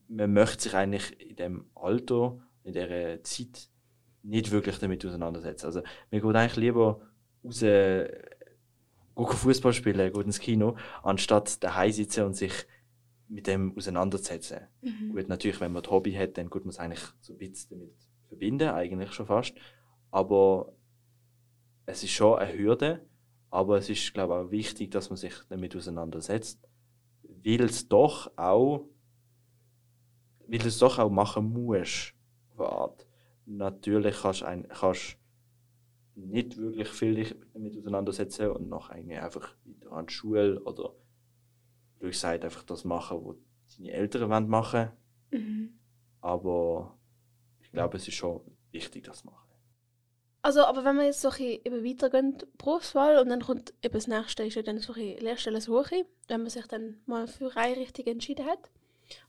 man 0.08 0.32
möchte 0.32 0.64
sich 0.64 0.74
eigentlich 0.74 1.20
in 1.20 1.36
dem 1.36 1.66
Alter, 1.74 2.38
in 2.64 2.72
dieser 2.72 3.22
Zeit 3.22 3.70
nicht 4.22 4.50
wirklich 4.50 4.78
damit 4.78 5.04
auseinandersetzen. 5.04 5.66
Also 5.66 5.82
mir 6.10 6.20
geht 6.20 6.36
eigentlich 6.36 6.56
lieber 6.56 7.00
raus, 7.44 7.60
gehen 7.60 8.08
Fußball 9.16 9.72
spielen, 9.72 10.12
gehen 10.12 10.22
ins 10.22 10.40
Kino, 10.40 10.76
anstatt 11.02 11.62
daheim 11.62 11.92
sitzen 11.92 12.24
und 12.24 12.34
sich 12.34 12.52
mit 13.28 13.46
dem 13.46 13.76
auseinandersetzen. 13.76 14.60
Gut, 15.10 15.28
natürlich, 15.28 15.60
wenn 15.60 15.72
man 15.72 15.84
ein 15.84 15.90
Hobby 15.90 16.12
hat, 16.12 16.38
dann 16.38 16.50
gut 16.50 16.64
man 16.64 16.70
es 16.70 16.78
eigentlich 16.78 17.04
so 17.20 17.32
ein 17.32 17.38
bisschen 17.38 17.78
damit 17.78 17.94
verbinden, 18.28 18.68
eigentlich 18.68 19.12
schon 19.12 19.26
fast. 19.26 19.54
Aber 20.10 20.72
es 21.86 22.02
ist 22.02 22.12
schon 22.12 22.38
eine 22.38 22.56
Hürde, 22.56 23.06
aber 23.50 23.78
es 23.78 23.88
ist, 23.88 24.12
glaube 24.12 24.34
ich, 24.34 24.40
auch 24.40 24.50
wichtig, 24.50 24.90
dass 24.90 25.08
man 25.08 25.16
sich 25.16 25.34
damit 25.48 25.74
auseinandersetzt, 25.76 26.60
weil 27.22 27.62
es 27.62 27.88
doch 27.88 28.30
auch, 28.36 28.88
weil 30.46 30.58
du 30.58 30.68
es 30.68 30.78
doch 30.78 30.98
auch 30.98 31.10
machen 31.10 31.52
musst. 31.52 32.14
Natürlich 33.46 34.16
kannst 34.22 34.40
du 34.40 34.46
ein, 34.46 34.68
kannst 34.68 35.18
nicht 36.14 36.56
wirklich 36.56 36.88
viel 36.88 37.36
damit 37.52 37.76
auseinandersetzen 37.76 38.50
und 38.50 38.68
noch 38.68 38.90
einfach 38.90 39.54
wieder 39.64 39.92
an 39.92 40.06
die 40.06 40.12
Schule 40.12 40.60
oder 40.62 40.94
du 42.00 42.06
gesagt 42.06 42.44
einfach 42.44 42.64
das 42.64 42.84
machen, 42.84 43.18
was 43.22 43.36
deine 43.76 43.92
Eltern 43.92 44.30
wollen 44.30 44.48
machen 44.48 44.90
Mhm. 45.32 45.76
aber 46.20 46.96
ich 47.60 47.72
glaube, 47.72 47.96
es 47.96 48.06
ist 48.06 48.14
schon 48.14 48.40
wichtig, 48.70 49.04
das 49.04 49.18
zu 49.18 49.26
machen. 49.26 49.50
Also, 50.42 50.64
aber 50.64 50.84
wenn 50.84 50.96
wir 50.96 51.04
jetzt 51.04 51.20
so 51.20 51.28
ein 51.28 51.36
bisschen 51.36 51.60
eben 51.64 51.84
weitergehen, 51.84 52.38
Berufswahl, 52.56 53.18
und 53.18 53.28
dann 53.28 53.40
kommt 53.42 53.74
eben 53.82 53.94
das 53.94 54.06
nächste, 54.06 54.44
ist 54.44 54.54
ja 54.54 54.62
dann 54.62 54.78
so 54.78 54.92
Lehrstellensuche, 54.94 56.06
wenn 56.28 56.42
man 56.42 56.50
sich 56.50 56.66
dann 56.68 57.00
mal 57.06 57.26
für 57.26 57.54
eine 57.56 57.76
Richtung 57.76 58.06
entschieden 58.06 58.46
hat. 58.46 58.70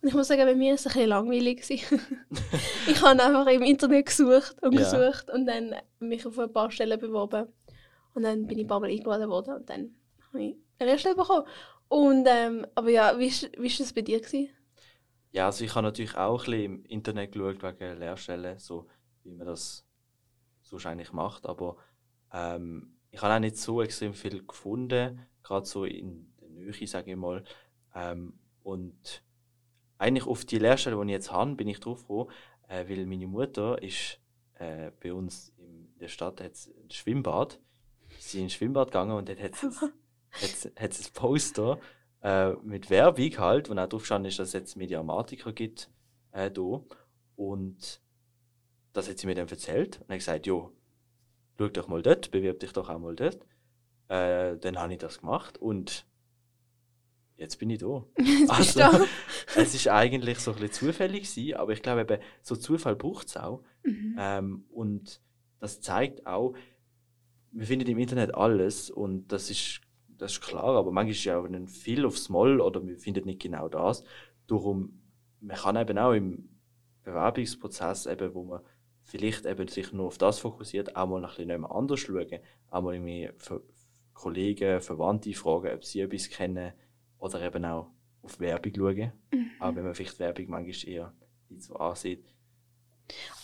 Und 0.02 0.08
ich 0.08 0.14
muss 0.14 0.28
sagen, 0.28 0.46
bei 0.46 0.56
mir 0.56 0.70
war 0.70 0.76
es 0.76 0.88
ein 0.88 0.94
bisschen 0.94 1.10
langweilig. 1.10 1.70
ich 2.88 3.02
habe 3.02 3.24
einfach 3.24 3.48
im 3.48 3.62
Internet 3.62 4.08
gesucht 4.08 4.56
und 4.62 4.74
Ja. 4.74 4.80
gesucht 4.80 5.30
und 5.30 5.46
dann 5.46 5.76
mich 6.00 6.26
auf 6.26 6.38
ein 6.40 6.52
paar 6.52 6.72
Stellen 6.72 7.00
beworben. 7.00 7.48
Und 8.14 8.24
dann 8.24 8.48
bin 8.48 8.58
ich 8.58 8.66
ein 8.66 8.68
paar 8.68 8.80
Mal 8.80 8.90
eingeladen 8.90 9.30
worden 9.30 9.56
und 9.56 9.70
dann 9.70 9.96
habe 10.34 10.44
ich 10.44 10.56
eine 10.80 10.90
Lehrstelle 10.90 11.16
bekommen. 11.16 11.46
Und, 11.88 12.28
ähm, 12.30 12.66
aber 12.76 12.90
ja, 12.90 13.18
wie 13.18 13.30
war 13.32 13.78
das 13.80 13.94
bei 13.94 14.02
dir? 14.02 14.20
Gewesen? 14.20 14.50
Ja, 15.32 15.46
also 15.46 15.64
ich 15.64 15.76
habe 15.76 15.84
natürlich 15.84 16.16
auch 16.16 16.46
ein 16.46 16.52
bisschen 16.52 16.64
im 16.64 16.86
Internet 16.86 17.32
geschaut 17.32 17.62
wegen 17.62 18.00
Lehrstellen, 18.00 18.58
so 18.58 18.88
wie 19.24 19.32
man 19.32 19.46
das 19.48 19.86
so 20.64 20.78
eigentlich 20.78 21.14
macht, 21.14 21.46
aber 21.46 21.78
ähm, 22.34 22.98
ich 23.12 23.22
habe 23.22 23.34
auch 23.34 23.40
nicht 23.40 23.58
so 23.58 23.82
extrem 23.82 24.14
viel 24.14 24.46
gefunden, 24.46 25.26
gerade 25.44 25.66
so 25.66 25.86
in 25.86 26.34
der 26.42 26.50
Nähe, 26.50 26.88
sage 26.88 27.12
ich 27.12 27.18
mal. 27.18 27.44
Ähm, 27.96 28.40
und 28.64 29.24
eigentlich 29.98 30.28
auf 30.28 30.46
die 30.46 30.60
Lehrstelle, 30.60 30.98
die 30.98 31.08
ich 31.08 31.14
jetzt 31.14 31.32
habe, 31.32 31.56
bin 31.56 31.68
ich 31.68 31.80
drauf 31.80 32.02
gekommen, 32.02 32.30
äh, 32.68 32.88
weil 32.88 33.06
meine 33.06 33.28
Mutter 33.28 33.82
ist 33.82 34.20
äh, 34.56 34.92
bei 35.02 35.14
uns 35.14 35.54
in 35.58 35.98
der 36.00 36.08
Stadt 36.08 36.42
hat's 36.42 36.70
ein 36.70 36.92
Schwimmbad. 36.92 37.60
Sie 38.20 38.38
ist 38.38 38.44
ins 38.44 38.54
Schwimmbad 38.54 38.90
gegangen 38.90 39.18
und 39.18 39.30
dort 39.30 39.42
hat 39.42 39.54
es 40.42 40.66
ein 41.08 41.14
Poster 41.14 41.80
äh, 42.22 42.52
mit 42.64 42.90
Werbung 42.90 43.38
halt, 43.38 43.70
wo 43.70 43.74
auch 43.74 43.88
drauf 43.88 44.06
stand, 44.06 44.26
ist, 44.28 44.40
dass 44.40 44.50
es 44.50 44.54
jetzt 44.54 44.76
Mediamatiker 44.76 45.54
gibt 45.54 45.90
äh, 46.32 46.52
da. 46.52 46.82
Und 47.36 48.02
das 48.94 49.10
hat 49.10 49.18
sie 49.20 49.28
mir 49.28 49.36
dann 49.36 49.48
erzählt 49.48 50.02
und 50.02 50.10
hat 50.10 50.18
gesagt, 50.18 50.48
jo, 50.48 50.72
schau 51.58 51.68
doch 51.68 51.88
mal 51.88 52.02
dort, 52.02 52.32
bewirb 52.32 52.60
dich 52.60 52.74
doch 52.74 52.90
auch 52.90 53.00
mal 53.00 53.16
dort. 53.16 53.46
Äh, 54.08 54.58
dann 54.58 54.80
habe 54.80 54.94
ich 54.94 55.00
das 55.00 55.20
gemacht 55.20 55.58
und 55.58 56.06
jetzt 57.38 57.58
bin 57.60 57.70
ich 57.70 57.80
da. 57.80 58.04
Jetzt 58.18 58.52
Also, 58.52 58.80
da. 58.80 59.06
es 59.56 59.74
ist 59.74 59.88
eigentlich 59.88 60.40
so 60.40 60.52
ein 60.52 60.58
bisschen 60.58 60.88
zufällig 60.88 61.30
gewesen, 61.30 61.58
aber 61.58 61.74
ich 61.74 61.82
glaube 61.82 62.02
eben, 62.02 62.22
so 62.42 62.56
Zufall 62.56 62.96
braucht 62.96 63.28
es 63.28 63.38
auch. 63.38 63.64
Mhm. 63.84 64.16
Ähm, 64.20 64.66
und 64.70 65.22
das 65.60 65.82
zeigt 65.82 66.26
auch, 66.28 66.54
wir 67.52 67.66
finden 67.66 67.88
im 67.88 67.98
Internet 67.98 68.36
alles 68.36 68.90
und 68.90 69.32
das 69.32 69.50
ist, 69.50 69.82
das 70.10 70.34
ist 70.34 70.42
klar, 70.42 70.76
aber 70.76 70.92
manchmal 70.92 71.12
ist 71.12 71.24
ja 71.24 71.40
auch 71.40 71.46
ein 71.46 71.68
viel 71.68 72.06
aufs 72.06 72.30
Moll 72.30 72.60
oder 72.60 72.86
wir 72.86 72.98
finden 72.98 73.26
nicht 73.26 73.42
genau 73.42 73.70
das. 73.70 74.04
Darum, 74.48 75.02
man 75.40 75.58
kann 75.58 75.76
eben 75.76 75.98
auch 75.98 76.14
im 76.14 76.50
Bewerbungsprozess, 77.04 78.06
eben, 78.08 78.34
wo 78.34 78.44
man 78.44 78.62
vielleicht 79.04 79.46
eben 79.46 79.68
sich 79.68 79.94
nur 79.94 80.08
auf 80.08 80.18
das 80.18 80.40
fokussiert, 80.40 80.96
auch 80.96 81.08
mal 81.08 81.24
ein 81.24 81.30
bisschen 81.30 81.48
nicht 81.48 81.72
anders 81.72 82.00
schauen, 82.00 82.40
auch 82.70 82.82
mal 82.82 82.94
irgendwie 82.96 83.30
Kollegen, 84.14 84.82
Verwandte 84.82 85.34
fragen, 85.34 85.74
ob 85.74 85.86
sie 85.86 86.02
etwas 86.02 86.30
kennen 86.30 86.74
oder 87.20 87.42
eben 87.42 87.66
auch 87.66 87.90
auf 88.24 88.40
Werbung 88.40 88.74
schauen, 88.76 89.12
auch 89.60 89.76
wenn 89.76 89.84
man 89.84 89.96
vielleicht 89.96 90.20
Werbung 90.20 90.50
manchmal 90.50 90.90
eher 90.94 91.14
nicht 91.50 91.64
so 91.64 91.76
ansieht. 91.76 92.26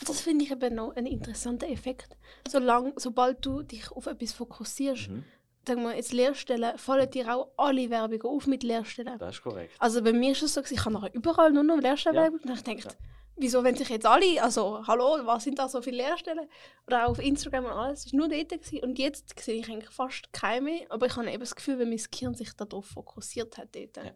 Das 0.05 0.19
finde 0.21 0.43
ich 0.43 0.51
eben 0.51 0.75
noch 0.75 0.95
ein 0.95 1.05
interessanter 1.05 1.69
Effekt. 1.69 2.17
Solang, 2.47 2.93
sobald 2.97 3.45
du 3.45 3.61
dich 3.63 3.89
auf 3.91 4.07
etwas 4.07 4.33
fokussierst, 4.33 5.09
Mhm. 5.09 5.23
sagen 5.65 5.83
wir 5.83 5.95
jetzt 5.95 6.11
Lehrstellen, 6.11 6.77
fallen 6.77 7.09
dir 7.09 7.33
auch 7.33 7.47
alle 7.55 7.89
Werbungen 7.89 8.23
auf 8.23 8.45
mit 8.47 8.63
Lehrstellen. 8.63 9.17
Das 9.19 9.35
ist 9.35 9.41
korrekt. 9.41 9.73
Also 9.79 10.03
bei 10.03 10.11
mir 10.11 10.31
ist 10.33 10.43
es 10.43 10.53
so, 10.55 10.61
ich 10.69 10.79
habe 10.83 10.93
nachher 10.93 11.13
überall 11.13 11.51
nur 11.53 11.63
noch 11.63 11.79
Lehrstellenwerbung 11.79 12.41
und 12.41 12.49
ich 12.51 12.63
denke, 12.63 12.83
Ja. 12.83 12.91
Wieso, 13.35 13.63
wenn 13.63 13.75
sich 13.75 13.89
jetzt 13.89 14.05
alle, 14.05 14.41
also 14.41 14.85
hallo, 14.85 15.19
was 15.25 15.43
sind 15.43 15.59
da 15.59 15.67
so 15.67 15.81
viele 15.81 15.97
Lehrstellen? 15.97 16.47
Oder 16.87 17.05
auch 17.05 17.11
auf 17.11 17.19
Instagram 17.19 17.65
und 17.65 17.71
alles, 17.71 18.05
es 18.05 18.13
war 18.13 18.17
nur 18.19 18.29
dort 18.29 18.49
gewesen. 18.49 18.79
und 18.83 18.99
jetzt 18.99 19.39
sehe 19.39 19.59
ich 19.59 19.69
eigentlich 19.69 19.89
fast 19.89 20.31
keine 20.33 20.61
mehr, 20.61 20.81
aber 20.89 21.05
ich 21.07 21.15
habe 21.15 21.27
eben 21.29 21.39
das 21.39 21.55
Gefühl, 21.55 21.79
wenn 21.79 21.89
mein 21.89 22.01
Gehirn 22.11 22.35
sich 22.35 22.53
darauf 22.53 22.85
fokussiert 22.85 23.57
hat 23.57 23.75
dort. 23.75 23.97
Ja. 23.97 24.11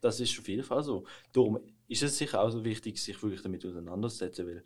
Das 0.00 0.18
ist 0.18 0.38
auf 0.38 0.48
jeden 0.48 0.62
Fall 0.64 0.82
so. 0.82 1.04
Darum 1.32 1.58
ist 1.86 2.02
es 2.02 2.16
sicher 2.16 2.40
auch 2.42 2.50
so 2.50 2.64
wichtig, 2.64 2.98
sich 2.98 3.22
wirklich 3.22 3.42
damit 3.42 3.64
auseinanderzusetzen, 3.66 4.46
weil 4.46 4.64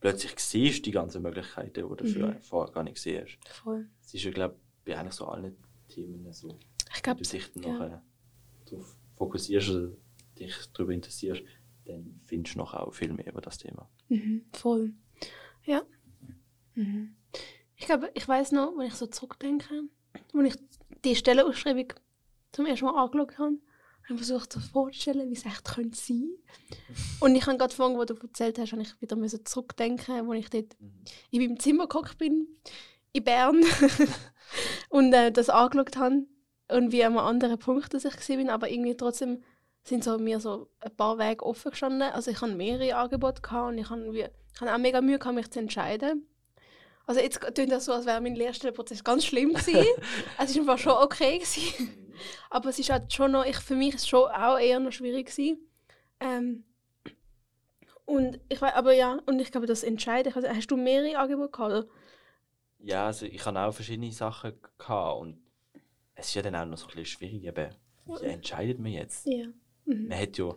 plötzlich 0.00 0.38
siehst 0.38 0.78
du 0.78 0.82
die 0.82 0.90
ganzen 0.90 1.22
Möglichkeiten, 1.22 1.72
die 1.72 1.80
du 2.12 2.20
Mhm. 2.20 2.40
vorher 2.40 2.72
gar 2.72 2.82
nicht 2.82 2.94
gesehen 2.94 3.24
hast. 3.24 3.38
Voll. 3.62 3.88
Es 4.04 4.12
ist 4.14 4.24
ja, 4.24 4.30
glaube 4.32 4.56
ich, 4.56 4.84
bei 4.84 4.98
eigentlich 4.98 5.14
so 5.14 5.26
allen 5.26 5.56
Themen 5.88 6.32
so. 6.32 6.58
Ich 6.94 7.02
glaube, 7.02 7.22
du 7.22 7.28
dich 7.30 7.52
dann 7.52 7.62
ja. 7.62 7.72
nachher 7.72 8.02
darauf 8.68 8.96
fokussierst 9.16 9.70
oder 9.70 9.92
dich 10.38 10.54
darüber 10.72 10.92
interessierst, 10.92 11.42
dann 11.84 12.20
findest 12.26 12.54
du 12.54 12.58
noch 12.58 12.74
auch 12.74 12.92
viel 12.92 13.12
mehr 13.12 13.26
über 13.28 13.40
das 13.40 13.58
Thema. 13.58 13.88
Mhm, 14.08 14.44
voll. 14.52 14.92
Ja. 15.64 15.82
Mhm. 16.74 17.14
Ich 17.76 17.86
glaube, 17.86 18.10
ich 18.14 18.26
weiß 18.26 18.52
noch, 18.52 18.76
wenn 18.78 18.86
ich 18.86 18.94
so 18.94 19.06
zurückdenke, 19.06 19.84
wenn 20.32 20.46
ich 20.46 20.56
die 21.04 21.16
Stellenausschreibung 21.16 21.92
zum 22.52 22.66
ersten 22.66 22.84
Mal 22.86 23.02
angeschaut 23.02 23.38
habe, 23.38 23.58
habe 24.04 24.14
ich 24.14 24.26
versucht, 24.26 24.52
so 24.52 24.60
vorzustellen, 24.60 25.28
wie 25.30 25.34
es 25.34 25.46
echt 25.46 25.64
könnte 25.64 25.96
sein 25.98 26.30
Und 27.20 27.34
ich 27.36 27.46
habe 27.46 27.56
gerade 27.56 27.74
vorhin, 27.74 27.96
wo 27.98 28.04
du 28.04 28.14
erzählt 28.14 28.58
hast, 28.58 28.72
habe 28.72 28.82
ich 28.82 29.00
wieder 29.00 29.16
müssen 29.16 29.44
zurückdenken, 29.44 30.26
wo 30.26 30.32
ich 30.32 30.50
dort 30.50 30.76
Mhm. 30.80 30.92
in 31.30 31.42
meinem 31.42 31.60
Zimmer 31.60 31.86
gehockt 31.86 32.18
bin, 32.18 32.46
in 33.12 33.24
Bern, 33.24 33.62
und 34.90 35.12
äh, 35.12 35.30
das 35.32 35.48
angeschaut 35.48 35.96
habe 35.96 36.26
und 36.68 36.92
wie 36.92 37.04
an 37.04 37.12
einem 37.12 37.26
anderen 37.26 37.58
Punkt, 37.58 37.94
dass 37.94 38.04
ich 38.04 38.16
bin, 38.26 38.50
aber 38.50 38.70
irgendwie 38.70 38.96
trotzdem 38.96 39.42
sind 39.84 40.04
so 40.04 40.18
mir 40.18 40.38
so 40.40 40.68
ein 40.80 40.94
paar 40.96 41.18
Wege 41.18 41.44
offen 41.44 41.70
gestanden. 41.70 42.02
Also 42.02 42.30
ich 42.30 42.40
hatte 42.40 42.54
mehrere 42.54 42.96
Angebote 42.96 43.42
gehabt 43.42 43.68
und 43.72 43.78
ich 43.78 43.90
habe 43.90 44.12
wie- 44.12 44.26
ich 44.54 44.60
habe 44.60 44.72
auch 44.72 44.78
mega 44.78 45.00
Mühe 45.00 45.18
gehabt, 45.18 45.34
mich 45.34 45.50
zu 45.50 45.58
entscheiden. 45.60 46.26
Also 47.06 47.20
jetzt 47.20 47.40
klingt 47.40 47.72
das 47.72 47.86
so, 47.86 47.92
als 47.92 48.06
wäre 48.06 48.20
mein 48.20 48.36
Lehrstellenprozess 48.36 49.02
ganz 49.02 49.24
schlimm 49.24 49.54
gewesen. 49.54 49.84
es 50.38 50.54
war 50.54 50.60
einfach 50.60 50.78
schon 50.78 50.92
okay 50.92 51.38
gewesen. 51.38 52.12
Aber 52.50 52.68
es 52.68 52.78
ist 52.78 52.90
halt 52.90 53.12
schon 53.12 53.32
noch, 53.32 53.44
ich, 53.44 53.56
für 53.56 53.74
mich 53.74 53.94
ist 53.94 54.02
es 54.02 54.08
schon 54.08 54.30
auch 54.30 54.58
eher 54.58 54.78
noch 54.78 54.92
schwierig 54.92 55.26
gewesen. 55.26 55.58
Ähm, 56.20 56.64
und 58.04 58.38
ich 58.48 58.60
weiß, 58.60 58.74
aber 58.74 58.92
ja, 58.92 59.18
und 59.26 59.40
ich 59.40 59.50
glaube, 59.50 59.66
das 59.66 59.82
Entscheiden, 59.82 60.32
also, 60.34 60.48
hast 60.48 60.66
du 60.70 60.76
mehrere 60.76 61.18
Angebote 61.18 61.50
gehabt? 61.50 61.72
Oder? 61.72 61.86
Ja, 62.78 63.06
also 63.06 63.26
ich 63.26 63.44
habe 63.46 63.58
auch 63.60 63.72
verschiedene 63.72 64.12
Sachen 64.12 64.52
gehabt 64.78 65.20
und 65.20 65.40
es 66.14 66.26
ist 66.28 66.34
ja 66.34 66.42
dann 66.42 66.54
auch 66.56 66.66
noch 66.66 66.76
so 66.76 66.84
ein 66.86 66.88
bisschen 66.88 67.06
schwierig, 67.06 67.44
eben, 67.44 67.74
wie 68.06 68.26
entscheidet 68.26 68.78
man 68.78 68.92
jetzt? 68.92 69.26
Ja. 69.26 69.46
Mhm. 69.84 70.08
man 70.08 70.18
hat 70.18 70.36
ja 70.38 70.54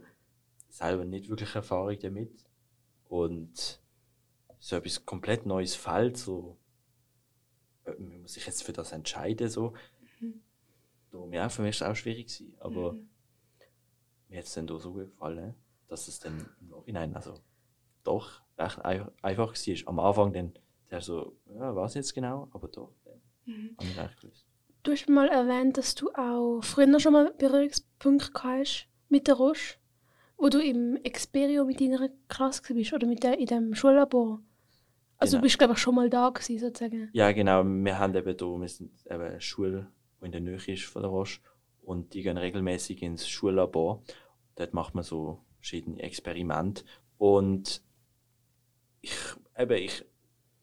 selber 0.69 1.05
nicht 1.05 1.29
wirklich 1.29 1.53
Erfahrung 1.55 1.97
damit. 1.99 2.45
Und 3.07 3.79
so 4.59 4.75
etwas 4.75 5.05
komplett 5.05 5.45
neues 5.45 5.75
Feld, 5.75 6.17
so, 6.17 6.57
äh, 7.85 7.91
man 7.99 8.21
muss 8.21 8.33
sich 8.33 8.45
jetzt 8.45 8.63
für 8.63 8.73
das 8.73 8.91
entscheiden, 8.91 9.49
so. 9.49 9.73
Darum, 11.11 11.31
ja, 11.33 11.47
für 11.49 11.61
mich 11.61 11.71
ist 11.71 11.81
es 11.81 11.87
auch 11.87 11.95
schwierig 11.95 12.27
gewesen. 12.27 12.55
Aber 12.59 12.93
Mhm. 12.93 13.09
mir 14.29 14.37
hat 14.39 14.45
es 14.45 14.53
dann 14.53 14.67
doch 14.67 14.79
so 14.79 14.91
gut 14.93 15.11
gefallen, 15.11 15.53
dass 15.87 16.07
es 16.07 16.19
dann 16.19 16.39
im 16.61 16.67
Nachhinein, 16.69 17.15
also 17.15 17.39
doch 18.03 18.41
recht 18.57 18.79
ein- 18.83 19.09
einfach 19.21 19.53
war. 19.53 19.87
Am 19.87 19.99
Anfang 19.99 20.33
dann, 20.33 20.53
der 20.89 21.01
so, 21.01 21.37
ja, 21.53 21.75
was 21.75 21.93
jetzt 21.93 22.13
genau, 22.13 22.49
aber 22.51 22.67
doch, 22.67 22.91
dann 23.05 23.21
Mhm. 23.45 23.75
habe 23.77 23.89
ich 23.89 23.97
recht 23.97 24.21
gewusst. 24.21 24.45
Du 24.83 24.91
hast 24.91 25.07
mal 25.09 25.27
erwähnt, 25.29 25.77
dass 25.77 25.95
du 25.95 26.11
auch 26.13 26.61
früher 26.61 26.99
schon 26.99 27.13
mal 27.13 27.33
Berührungspunkte 27.33 28.31
hast 28.43 28.87
mit 29.15 29.27
der 29.27 29.35
Roche, 29.35 29.75
wo 30.37 30.49
du 30.49 30.59
im 30.61 30.97
Experio 31.03 31.63
mit 31.63 31.79
deiner 31.79 32.09
Klasse 32.27 32.61
bist 32.73 32.91
oder 32.91 33.07
mit 33.07 33.23
der, 33.23 33.39
in 33.39 33.45
dem 33.45 33.73
Schullabor. 33.73 34.41
Also 35.17 35.31
Genau. 35.37 35.41
du 35.41 35.43
bist, 35.45 35.57
glaube 35.57 35.73
ich, 35.73 35.79
schon 35.79 35.95
mal 35.95 36.09
da 36.09 36.29
gewesen, 36.29 36.59
sozusagen. 36.59 37.09
Ja, 37.13 37.31
genau. 37.31 37.63
Wir 37.63 37.97
haben 37.97 38.13
eben 38.13 38.35
da, 38.35 38.45
wir 38.45 38.67
sind 38.67 38.91
eben 39.09 39.21
eine 39.23 39.39
Schule, 39.39 39.89
die 40.19 40.25
in 40.25 40.31
der 40.33 40.41
Nähe 40.41 40.55
ist 40.67 40.83
von 40.83 41.01
der 41.01 41.11
Roche. 41.11 41.39
Und 41.81 42.13
die 42.13 42.23
gehen 42.23 42.35
regelmäßig 42.37 43.01
ins 43.03 43.25
Schullabor. 43.29 44.03
Dort 44.55 44.73
macht 44.73 44.95
man 44.95 45.05
so 45.05 45.39
verschiedene 45.59 46.01
Experimente. 46.03 46.83
Und 47.17 47.81
ich, 48.99 49.15
eben, 49.57 49.77
ich 49.77 50.03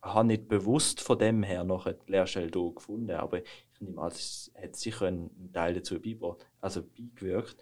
habe 0.02 0.26
nicht 0.26 0.46
bewusst 0.48 1.00
von 1.00 1.18
dem 1.18 1.42
her 1.42 1.64
noch 1.64 1.86
eine 1.86 1.96
Lehrstelle 2.06 2.50
hier 2.52 2.74
gefunden, 2.74 3.12
aber 3.12 3.38
ich 3.38 3.80
nehme 3.80 4.02
an, 4.02 4.08
es 4.08 4.52
hat 4.60 4.76
sicher 4.76 5.06
einen 5.06 5.50
Teil 5.54 5.72
dazu 5.74 5.94
beigebracht, 6.00 6.44
also 6.60 6.82
beigewirkt, 6.82 7.56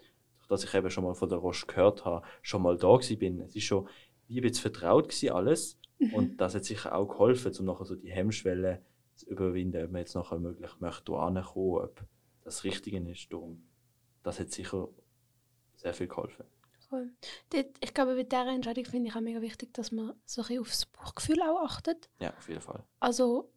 dass 0.51 0.63
ich 0.63 0.73
eben 0.73 0.89
schon 0.89 1.03
mal 1.03 1.13
von 1.13 1.29
der 1.29 1.37
Roche 1.37 1.65
gehört 1.65 2.05
habe, 2.05 2.25
schon 2.41 2.61
mal 2.61 2.77
da 2.77 2.97
bin. 3.17 3.39
Es 3.39 3.55
ist 3.55 3.63
schon 3.63 3.87
wie 4.27 4.39
ein 4.39 4.41
bisschen 4.43 4.61
vertraut 4.61 5.09
gewesen 5.09 5.31
alles. 5.31 5.79
Und 6.13 6.41
das 6.41 6.55
hat 6.55 6.65
sicher 6.65 6.95
auch 6.95 7.07
geholfen, 7.07 7.53
um 7.59 7.65
nachher 7.65 7.85
so 7.85 7.95
die 7.95 8.11
Hemmschwelle 8.11 8.83
zu 9.15 9.27
überwinden, 9.29 9.83
ob 9.85 9.91
man 9.91 9.99
jetzt 9.99 10.15
nachher 10.15 10.39
möglich 10.39 10.71
möchte, 10.79 11.11
hier 11.11 11.21
ankommen, 11.21 11.83
ob 11.83 12.03
das 12.43 12.63
Richtige 12.63 12.97
ist. 13.09 13.31
Darum, 13.31 13.63
das 14.23 14.39
hat 14.39 14.51
sicher 14.51 14.89
sehr 15.75 15.93
viel 15.93 16.07
geholfen. 16.07 16.45
Dort, 17.51 17.67
ich 17.79 17.93
glaube, 17.93 18.15
bei 18.15 18.23
dieser 18.23 18.47
Entscheidung 18.47 18.83
finde 18.83 19.09
ich 19.09 19.15
auch 19.15 19.21
mega 19.21 19.41
wichtig, 19.41 19.73
dass 19.73 19.91
man 19.93 20.13
so 20.25 20.41
ein 20.41 20.47
bisschen 20.47 20.59
aufs 20.59 20.85
Bauchgefühl 20.87 21.41
auch 21.41 21.63
achtet. 21.63 22.09
Ja, 22.19 22.33
auf 22.35 22.49
jeden 22.49 22.59
Fall. 22.59 22.83
Also, 22.99 23.49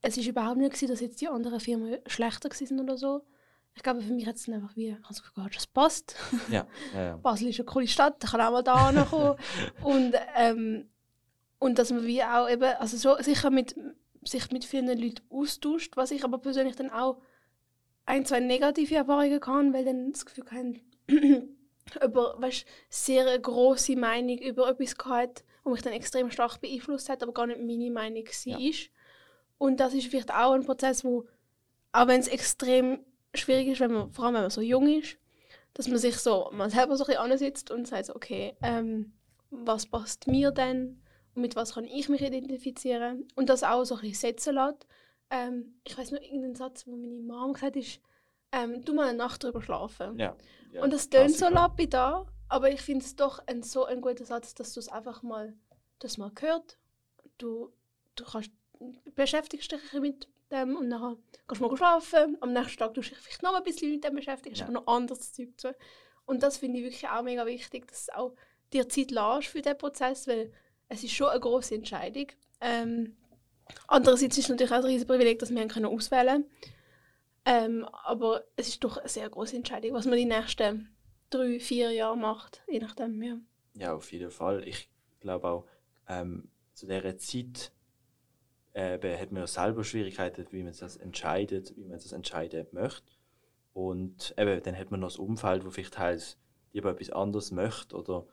es 0.00 0.16
ist 0.16 0.26
überhaupt 0.26 0.56
nicht, 0.56 0.72
gewesen, 0.72 0.88
dass 0.88 1.00
jetzt 1.00 1.20
die 1.20 1.28
anderen 1.28 1.60
Firmen 1.60 1.98
schlechter 2.06 2.48
waren 2.48 2.80
oder 2.80 2.96
so. 2.96 3.26
Ich 3.76 3.82
glaube, 3.82 4.00
für 4.00 4.12
mich 4.12 4.26
hat 4.26 4.36
es 4.36 4.48
einfach 4.48 4.74
wie, 4.74 4.88
ich 4.88 4.94
habe 5.36 5.50
das 5.50 5.66
passt. 5.66 6.16
Ja, 6.50 6.66
ja, 6.94 7.02
ja. 7.02 7.16
Basel 7.22 7.48
ist 7.48 7.60
eine 7.60 7.66
coole 7.66 7.86
Stadt, 7.86 8.24
ich 8.24 8.30
kann 8.30 8.40
auch 8.40 8.50
mal 8.50 8.62
da 8.62 8.88
ankommen. 8.88 9.38
und, 9.82 10.14
ähm, 10.34 10.88
und 11.58 11.78
dass 11.78 11.92
man 11.92 12.04
wie 12.04 12.22
auch 12.22 12.48
eben, 12.48 12.64
also 12.78 12.96
so 12.96 13.22
sicher 13.22 13.50
mit, 13.50 13.76
sich 14.24 14.50
mit 14.50 14.64
vielen 14.64 14.86
Leuten 14.86 15.22
austauscht, 15.30 15.96
was 15.96 16.10
ich 16.10 16.24
aber 16.24 16.38
persönlich 16.38 16.74
dann 16.74 16.90
auch 16.90 17.20
ein, 18.06 18.24
zwei 18.24 18.40
negative 18.40 18.94
Erfahrungen 18.94 19.40
kann, 19.40 19.72
weil 19.74 19.84
dann 19.84 20.10
das 20.10 20.24
Gefühl 20.24 20.44
kann, 20.44 20.80
über, 22.02 22.40
weißt, 22.40 22.64
sehr 22.88 23.38
grosse 23.38 23.96
Meinung 23.96 24.38
über 24.38 24.68
etwas 24.70 24.96
gehabt, 24.96 25.44
und 25.66 25.72
mich 25.72 25.82
dann 25.82 25.92
extrem 25.92 26.30
stark 26.30 26.60
beeinflusst 26.60 27.08
hat, 27.08 27.24
aber 27.24 27.32
gar 27.32 27.48
nicht 27.48 27.60
meine 27.60 27.90
Meinung 27.90 28.24
war. 28.24 28.60
Ja. 28.60 28.72
Und 29.58 29.80
das 29.80 29.94
ist 29.94 30.06
vielleicht 30.06 30.32
auch 30.32 30.52
ein 30.52 30.64
Prozess, 30.64 31.04
wo, 31.04 31.26
auch 31.90 32.06
wenn 32.06 32.20
es 32.20 32.28
extrem 32.28 33.00
schwierig 33.36 33.68
ist, 33.68 33.80
wenn 33.80 33.92
man, 33.92 34.12
vor 34.12 34.24
allem 34.24 34.34
wenn 34.34 34.42
man 34.42 34.50
so 34.50 34.60
jung 34.60 34.88
ist, 34.88 35.18
dass 35.74 35.88
man 35.88 35.98
sich 35.98 36.16
so, 36.16 36.50
man 36.52 36.70
selber 36.70 36.96
so 36.96 37.04
ein 37.04 37.08
bisschen 37.08 37.32
ansitzt 37.32 37.70
und 37.70 37.86
sagt 37.86 38.06
so, 38.06 38.16
okay, 38.16 38.56
ähm, 38.62 39.12
was 39.50 39.86
passt 39.86 40.26
mir 40.26 40.50
denn? 40.50 41.02
Und 41.34 41.42
mit 41.42 41.54
was 41.54 41.74
kann 41.74 41.84
ich 41.84 42.08
mich 42.08 42.22
identifizieren? 42.22 43.28
Und 43.34 43.48
das 43.48 43.62
auch 43.62 43.84
so 43.84 43.96
ein 43.96 44.00
bisschen 44.00 44.14
setzen 44.14 44.54
lässt. 44.54 44.86
Ähm, 45.30 45.74
ich 45.84 45.96
weiß 45.96 46.12
nur 46.12 46.22
irgendeinen 46.22 46.54
Satz, 46.54 46.86
wo 46.86 46.96
meine 46.96 47.20
Mom 47.20 47.52
gesagt 47.52 47.76
hat, 47.76 47.82
ist, 47.82 48.00
ähm, 48.52 48.84
du 48.84 48.94
mal 48.94 49.08
eine 49.08 49.18
Nacht 49.18 49.42
drüber 49.42 49.60
schlafen. 49.60 50.18
ja, 50.18 50.36
ja 50.72 50.82
und 50.82 50.92
das 50.92 51.10
tönt 51.10 51.36
so 51.36 51.48
lapidar, 51.48 52.26
aber 52.48 52.70
ich 52.70 52.80
finde 52.80 53.04
es 53.04 53.16
doch 53.16 53.40
ein, 53.46 53.62
so 53.62 53.84
ein 53.84 54.00
guter 54.00 54.24
Satz, 54.24 54.54
dass 54.54 54.72
du 54.72 54.80
es 54.80 54.88
einfach 54.88 55.22
mal, 55.22 55.54
das 55.98 56.16
mal 56.16 56.30
gehört. 56.30 56.78
Du, 57.38 57.72
du 58.14 58.24
kannst, 58.24 58.50
beschäftigst 59.14 59.72
dich 59.72 59.78
ein 59.78 59.82
bisschen 59.82 60.00
mit 60.00 60.28
dem 60.50 60.76
und 60.76 60.90
dann 60.90 61.18
kannst 61.46 61.60
du 61.62 61.66
mal 61.68 61.76
schlafen. 61.76 62.36
Am 62.40 62.52
nächsten 62.52 62.78
Tag 62.78 62.94
tust 62.94 63.10
du 63.10 63.14
dich 63.14 63.22
vielleicht 63.22 63.42
noch 63.42 63.54
ein 63.54 63.62
bisschen 63.62 63.90
mit 63.90 64.04
dem 64.04 64.14
beschäftigen, 64.14 64.54
hast 64.54 64.60
Ja. 64.60 64.66
aber 64.66 64.74
noch 64.74 64.86
anderes 64.86 65.32
Zeug 65.32 65.48
zu. 65.56 65.74
Und 66.24 66.42
das 66.42 66.58
finde 66.58 66.78
ich 66.78 66.84
wirklich 66.84 67.08
auch 67.08 67.22
mega 67.22 67.46
wichtig, 67.46 67.86
dass 67.88 68.06
du 68.06 68.16
auch 68.16 68.34
dir 68.72 68.88
Zeit 68.88 69.10
lässt 69.10 69.48
für 69.48 69.62
diesen 69.62 69.78
Prozess, 69.78 70.26
weil 70.26 70.52
es 70.88 71.02
ist 71.04 71.12
schon 71.14 71.28
eine 71.28 71.40
große 71.40 71.74
Entscheidung. 71.74 72.26
Ähm, 72.60 73.16
Andererseits 73.88 74.38
ist 74.38 74.44
es 74.44 74.48
natürlich 74.48 74.70
auch 74.72 74.76
ein 74.76 74.84
riesiges 74.84 75.06
Privileg, 75.08 75.40
dass 75.40 75.50
wir 75.50 75.60
ihn 75.60 75.68
können 75.68 75.86
auswählen 75.86 76.44
können. 76.44 76.50
Ähm, 77.44 77.84
aber 78.04 78.44
es 78.56 78.68
ist 78.68 78.82
doch 78.84 78.96
eine 78.96 79.08
sehr 79.08 79.28
große 79.28 79.56
Entscheidung, 79.56 79.92
was 79.94 80.06
man 80.06 80.16
die 80.18 80.24
nächsten 80.24 80.88
drei, 81.30 81.58
vier 81.60 81.90
Jahre 81.90 82.16
macht, 82.16 82.62
je 82.68 82.78
nachdem. 82.80 83.22
Ja, 83.22 83.38
ja 83.74 83.94
auf 83.94 84.10
jeden 84.12 84.30
Fall. 84.30 84.66
Ich 84.66 84.88
glaube 85.20 85.48
auch, 85.48 85.66
ähm, 86.08 86.48
zu 86.74 86.86
dieser 86.86 87.16
Zeit 87.18 87.72
äh, 88.76 89.18
hat 89.18 89.32
man 89.32 89.40
ja 89.40 89.46
selber 89.46 89.84
Schwierigkeiten, 89.84 90.46
wie 90.50 90.62
man 90.62 90.74
das 90.78 90.96
entscheidet, 90.96 91.74
wie 91.76 91.84
man 91.84 91.98
das 91.98 92.12
entscheiden 92.12 92.66
möchte. 92.72 93.10
Und 93.72 94.34
eben, 94.36 94.62
dann 94.62 94.76
hat 94.76 94.90
man 94.90 95.00
noch 95.00 95.08
das 95.08 95.16
Umfeld, 95.16 95.64
wo 95.64 95.70
vielleicht 95.70 95.98
heißt, 95.98 96.38
lieber 96.72 96.90
etwas 96.90 97.10
anderes 97.10 97.52
möchte 97.52 97.96
oder 97.96 98.26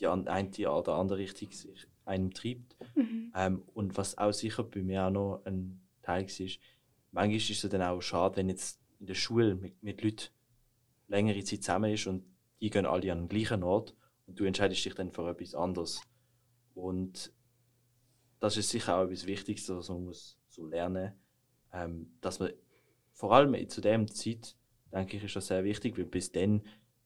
die 0.00 0.08
eine 0.08 0.50
die 0.50 0.66
oder 0.66 0.94
andere 0.94 1.18
Richtung 1.18 1.52
sich 1.52 1.86
einem 2.04 2.34
treibt. 2.34 2.76
Mhm. 2.96 3.32
Ähm, 3.36 3.62
und 3.72 3.96
was 3.96 4.18
auch 4.18 4.32
sicher 4.32 4.64
bei 4.64 4.82
mir 4.82 5.04
auch 5.04 5.10
noch 5.10 5.42
ein 5.44 5.80
Teil 6.02 6.26
war, 6.26 6.48
manchmal 7.12 7.36
ist 7.36 7.64
es 7.64 7.70
dann 7.70 7.82
auch 7.82 8.00
schade, 8.00 8.36
wenn 8.36 8.48
jetzt 8.48 8.80
in 8.98 9.06
der 9.06 9.14
Schule 9.14 9.54
mit, 9.54 9.80
mit 9.80 10.02
Leuten 10.02 10.28
längere 11.06 11.44
Zeit 11.44 11.62
zusammen 11.62 11.92
ist 11.92 12.08
und 12.08 12.24
die 12.60 12.70
gehen 12.70 12.86
alle 12.86 13.12
an 13.12 13.20
den 13.20 13.28
gleichen 13.28 13.62
Ort 13.62 13.94
und 14.26 14.40
du 14.40 14.44
entscheidest 14.44 14.84
dich 14.84 14.94
dann 14.94 15.12
für 15.12 15.30
etwas 15.30 15.54
anderes. 15.54 16.00
Und 16.74 17.32
das 18.44 18.56
ist 18.56 18.70
sicher 18.70 18.96
auch 18.96 19.04
etwas 19.04 19.26
Wichtiges, 19.26 19.68
was 19.68 19.88
man 19.88 20.04
muss 20.04 20.38
so 20.48 20.66
lernen 20.66 21.14
ähm, 21.74 22.06
dass 22.20 22.38
man 22.38 22.52
vor 23.12 23.32
allem 23.32 23.68
zu 23.68 23.80
dem 23.80 24.08
Zeit, 24.08 24.56
denke 24.92 25.16
ich, 25.16 25.24
ist 25.24 25.36
das 25.36 25.48
sehr 25.48 25.64
wichtig, 25.64 25.98
weil 25.98 26.06
bis 26.06 26.32
dann 26.32 26.62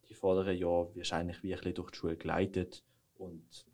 die 0.09 0.15
vorderen 0.15 0.57
Jahre 0.57 0.91
wahrscheinlich 0.95 1.43
wirklich 1.43 1.75
durch 1.75 1.91
die 1.91 1.99
Schule 1.99 2.17
geleitet 2.17 2.85
und 3.17 3.67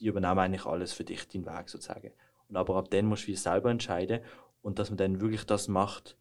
die 0.00 0.06
übernehmen 0.06 0.38
eigentlich 0.38 0.66
alles 0.66 0.92
für 0.92 1.04
dich, 1.04 1.26
den 1.28 1.46
Weg 1.46 1.68
sozusagen. 1.68 2.12
Und 2.48 2.56
aber 2.56 2.76
ab 2.76 2.90
dann 2.90 3.06
musst 3.06 3.28
du 3.28 3.36
selber 3.36 3.70
entscheiden 3.70 4.20
und 4.62 4.78
dass 4.78 4.90
man 4.90 4.96
dann 4.96 5.20
wirklich 5.20 5.44
das 5.44 5.68
macht, 5.68 6.16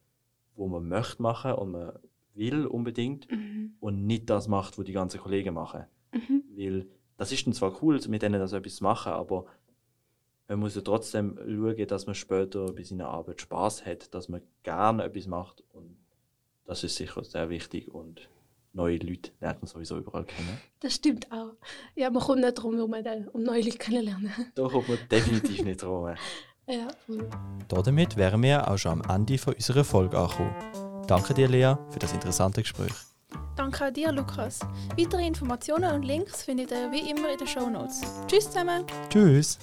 wo 0.56 0.68
man 0.68 0.88
möchte 0.88 1.22
machen 1.22 1.54
und 1.54 1.72
man 1.72 1.94
will 2.34 2.66
unbedingt 2.66 3.30
mhm. 3.32 3.76
und 3.80 4.06
nicht 4.06 4.30
das 4.30 4.48
macht, 4.48 4.78
wo 4.78 4.84
die 4.84 4.94
ganzen 4.94 5.20
Kollegen 5.20 5.54
machen. 5.54 5.86
Mhm. 6.14 6.44
Weil 6.56 6.88
das 7.18 7.32
ist 7.32 7.46
dann 7.46 7.54
zwar 7.54 7.82
cool, 7.82 8.00
mit 8.08 8.22
denen 8.22 8.40
das 8.40 8.54
etwas 8.54 8.82
machen, 8.82 9.12
aber 9.12 9.46
man 10.48 10.60
muss 10.60 10.76
ja 10.76 10.82
trotzdem 10.82 11.38
schauen, 11.38 11.88
dass 11.88 12.06
man 12.06 12.16
später 12.16 12.72
bei 12.74 12.84
seiner 12.84 13.10
Arbeit 13.10 13.42
Spaß 13.42 13.86
hat, 13.86 14.14
dass 14.14 14.30
man 14.30 14.42
gerne 14.64 15.04
etwas 15.04 15.28
macht 15.28 15.64
und 15.74 15.98
das 16.66 16.84
ist 16.84 16.96
sicher 16.96 17.24
sehr 17.24 17.50
wichtig 17.50 17.94
und 17.94 18.30
neue 18.74 18.98
Leute 18.98 19.32
lernt 19.40 19.62
man 19.62 19.68
sowieso 19.68 19.98
überall 19.98 20.26
kennen. 20.26 20.60
Das 20.80 20.96
stimmt 20.96 21.32
auch. 21.32 21.54
Ja, 21.96 22.10
man 22.10 22.22
kommt 22.22 22.42
nicht 22.42 22.58
darum, 22.58 22.80
um, 22.80 22.94
um 23.34 23.44
neue 23.44 23.62
Leute 23.62 23.78
kennenzulernen. 23.78 24.32
Da 24.56 24.68
kommt 24.68 24.88
man 24.88 24.98
definitiv 25.10 25.64
nicht 25.64 25.82
drum. 25.82 26.14
ja. 26.68 26.88
Damit 27.68 28.16
wären 28.18 28.44
wir 28.44 28.70
auch 28.70 28.78
schon 28.78 29.02
am 29.04 29.16
Ende 29.16 29.38
von 29.38 29.54
unserer 29.54 29.84
Folge 29.84 30.18
angekommen. 30.18 30.56
Danke 31.08 31.34
dir, 31.34 31.48
Lea, 31.48 31.76
für 31.90 32.00
das 32.00 32.14
interessante 32.14 32.62
Gespräch. 32.62 32.94
Danke 33.56 33.86
auch 33.86 33.92
dir, 33.92 34.12
Lukas. 34.12 34.60
Weitere 34.98 35.26
Informationen 35.26 35.94
und 35.94 36.04
Links 36.04 36.44
findet 36.44 36.72
ihr 36.72 36.92
wie 36.92 37.10
immer 37.10 37.32
in 37.32 37.38
den 37.38 37.48
Show 37.48 37.70
Notes. 37.70 38.02
Tschüss 38.28 38.46
zusammen. 38.46 38.86
Tschüss. 39.10 39.58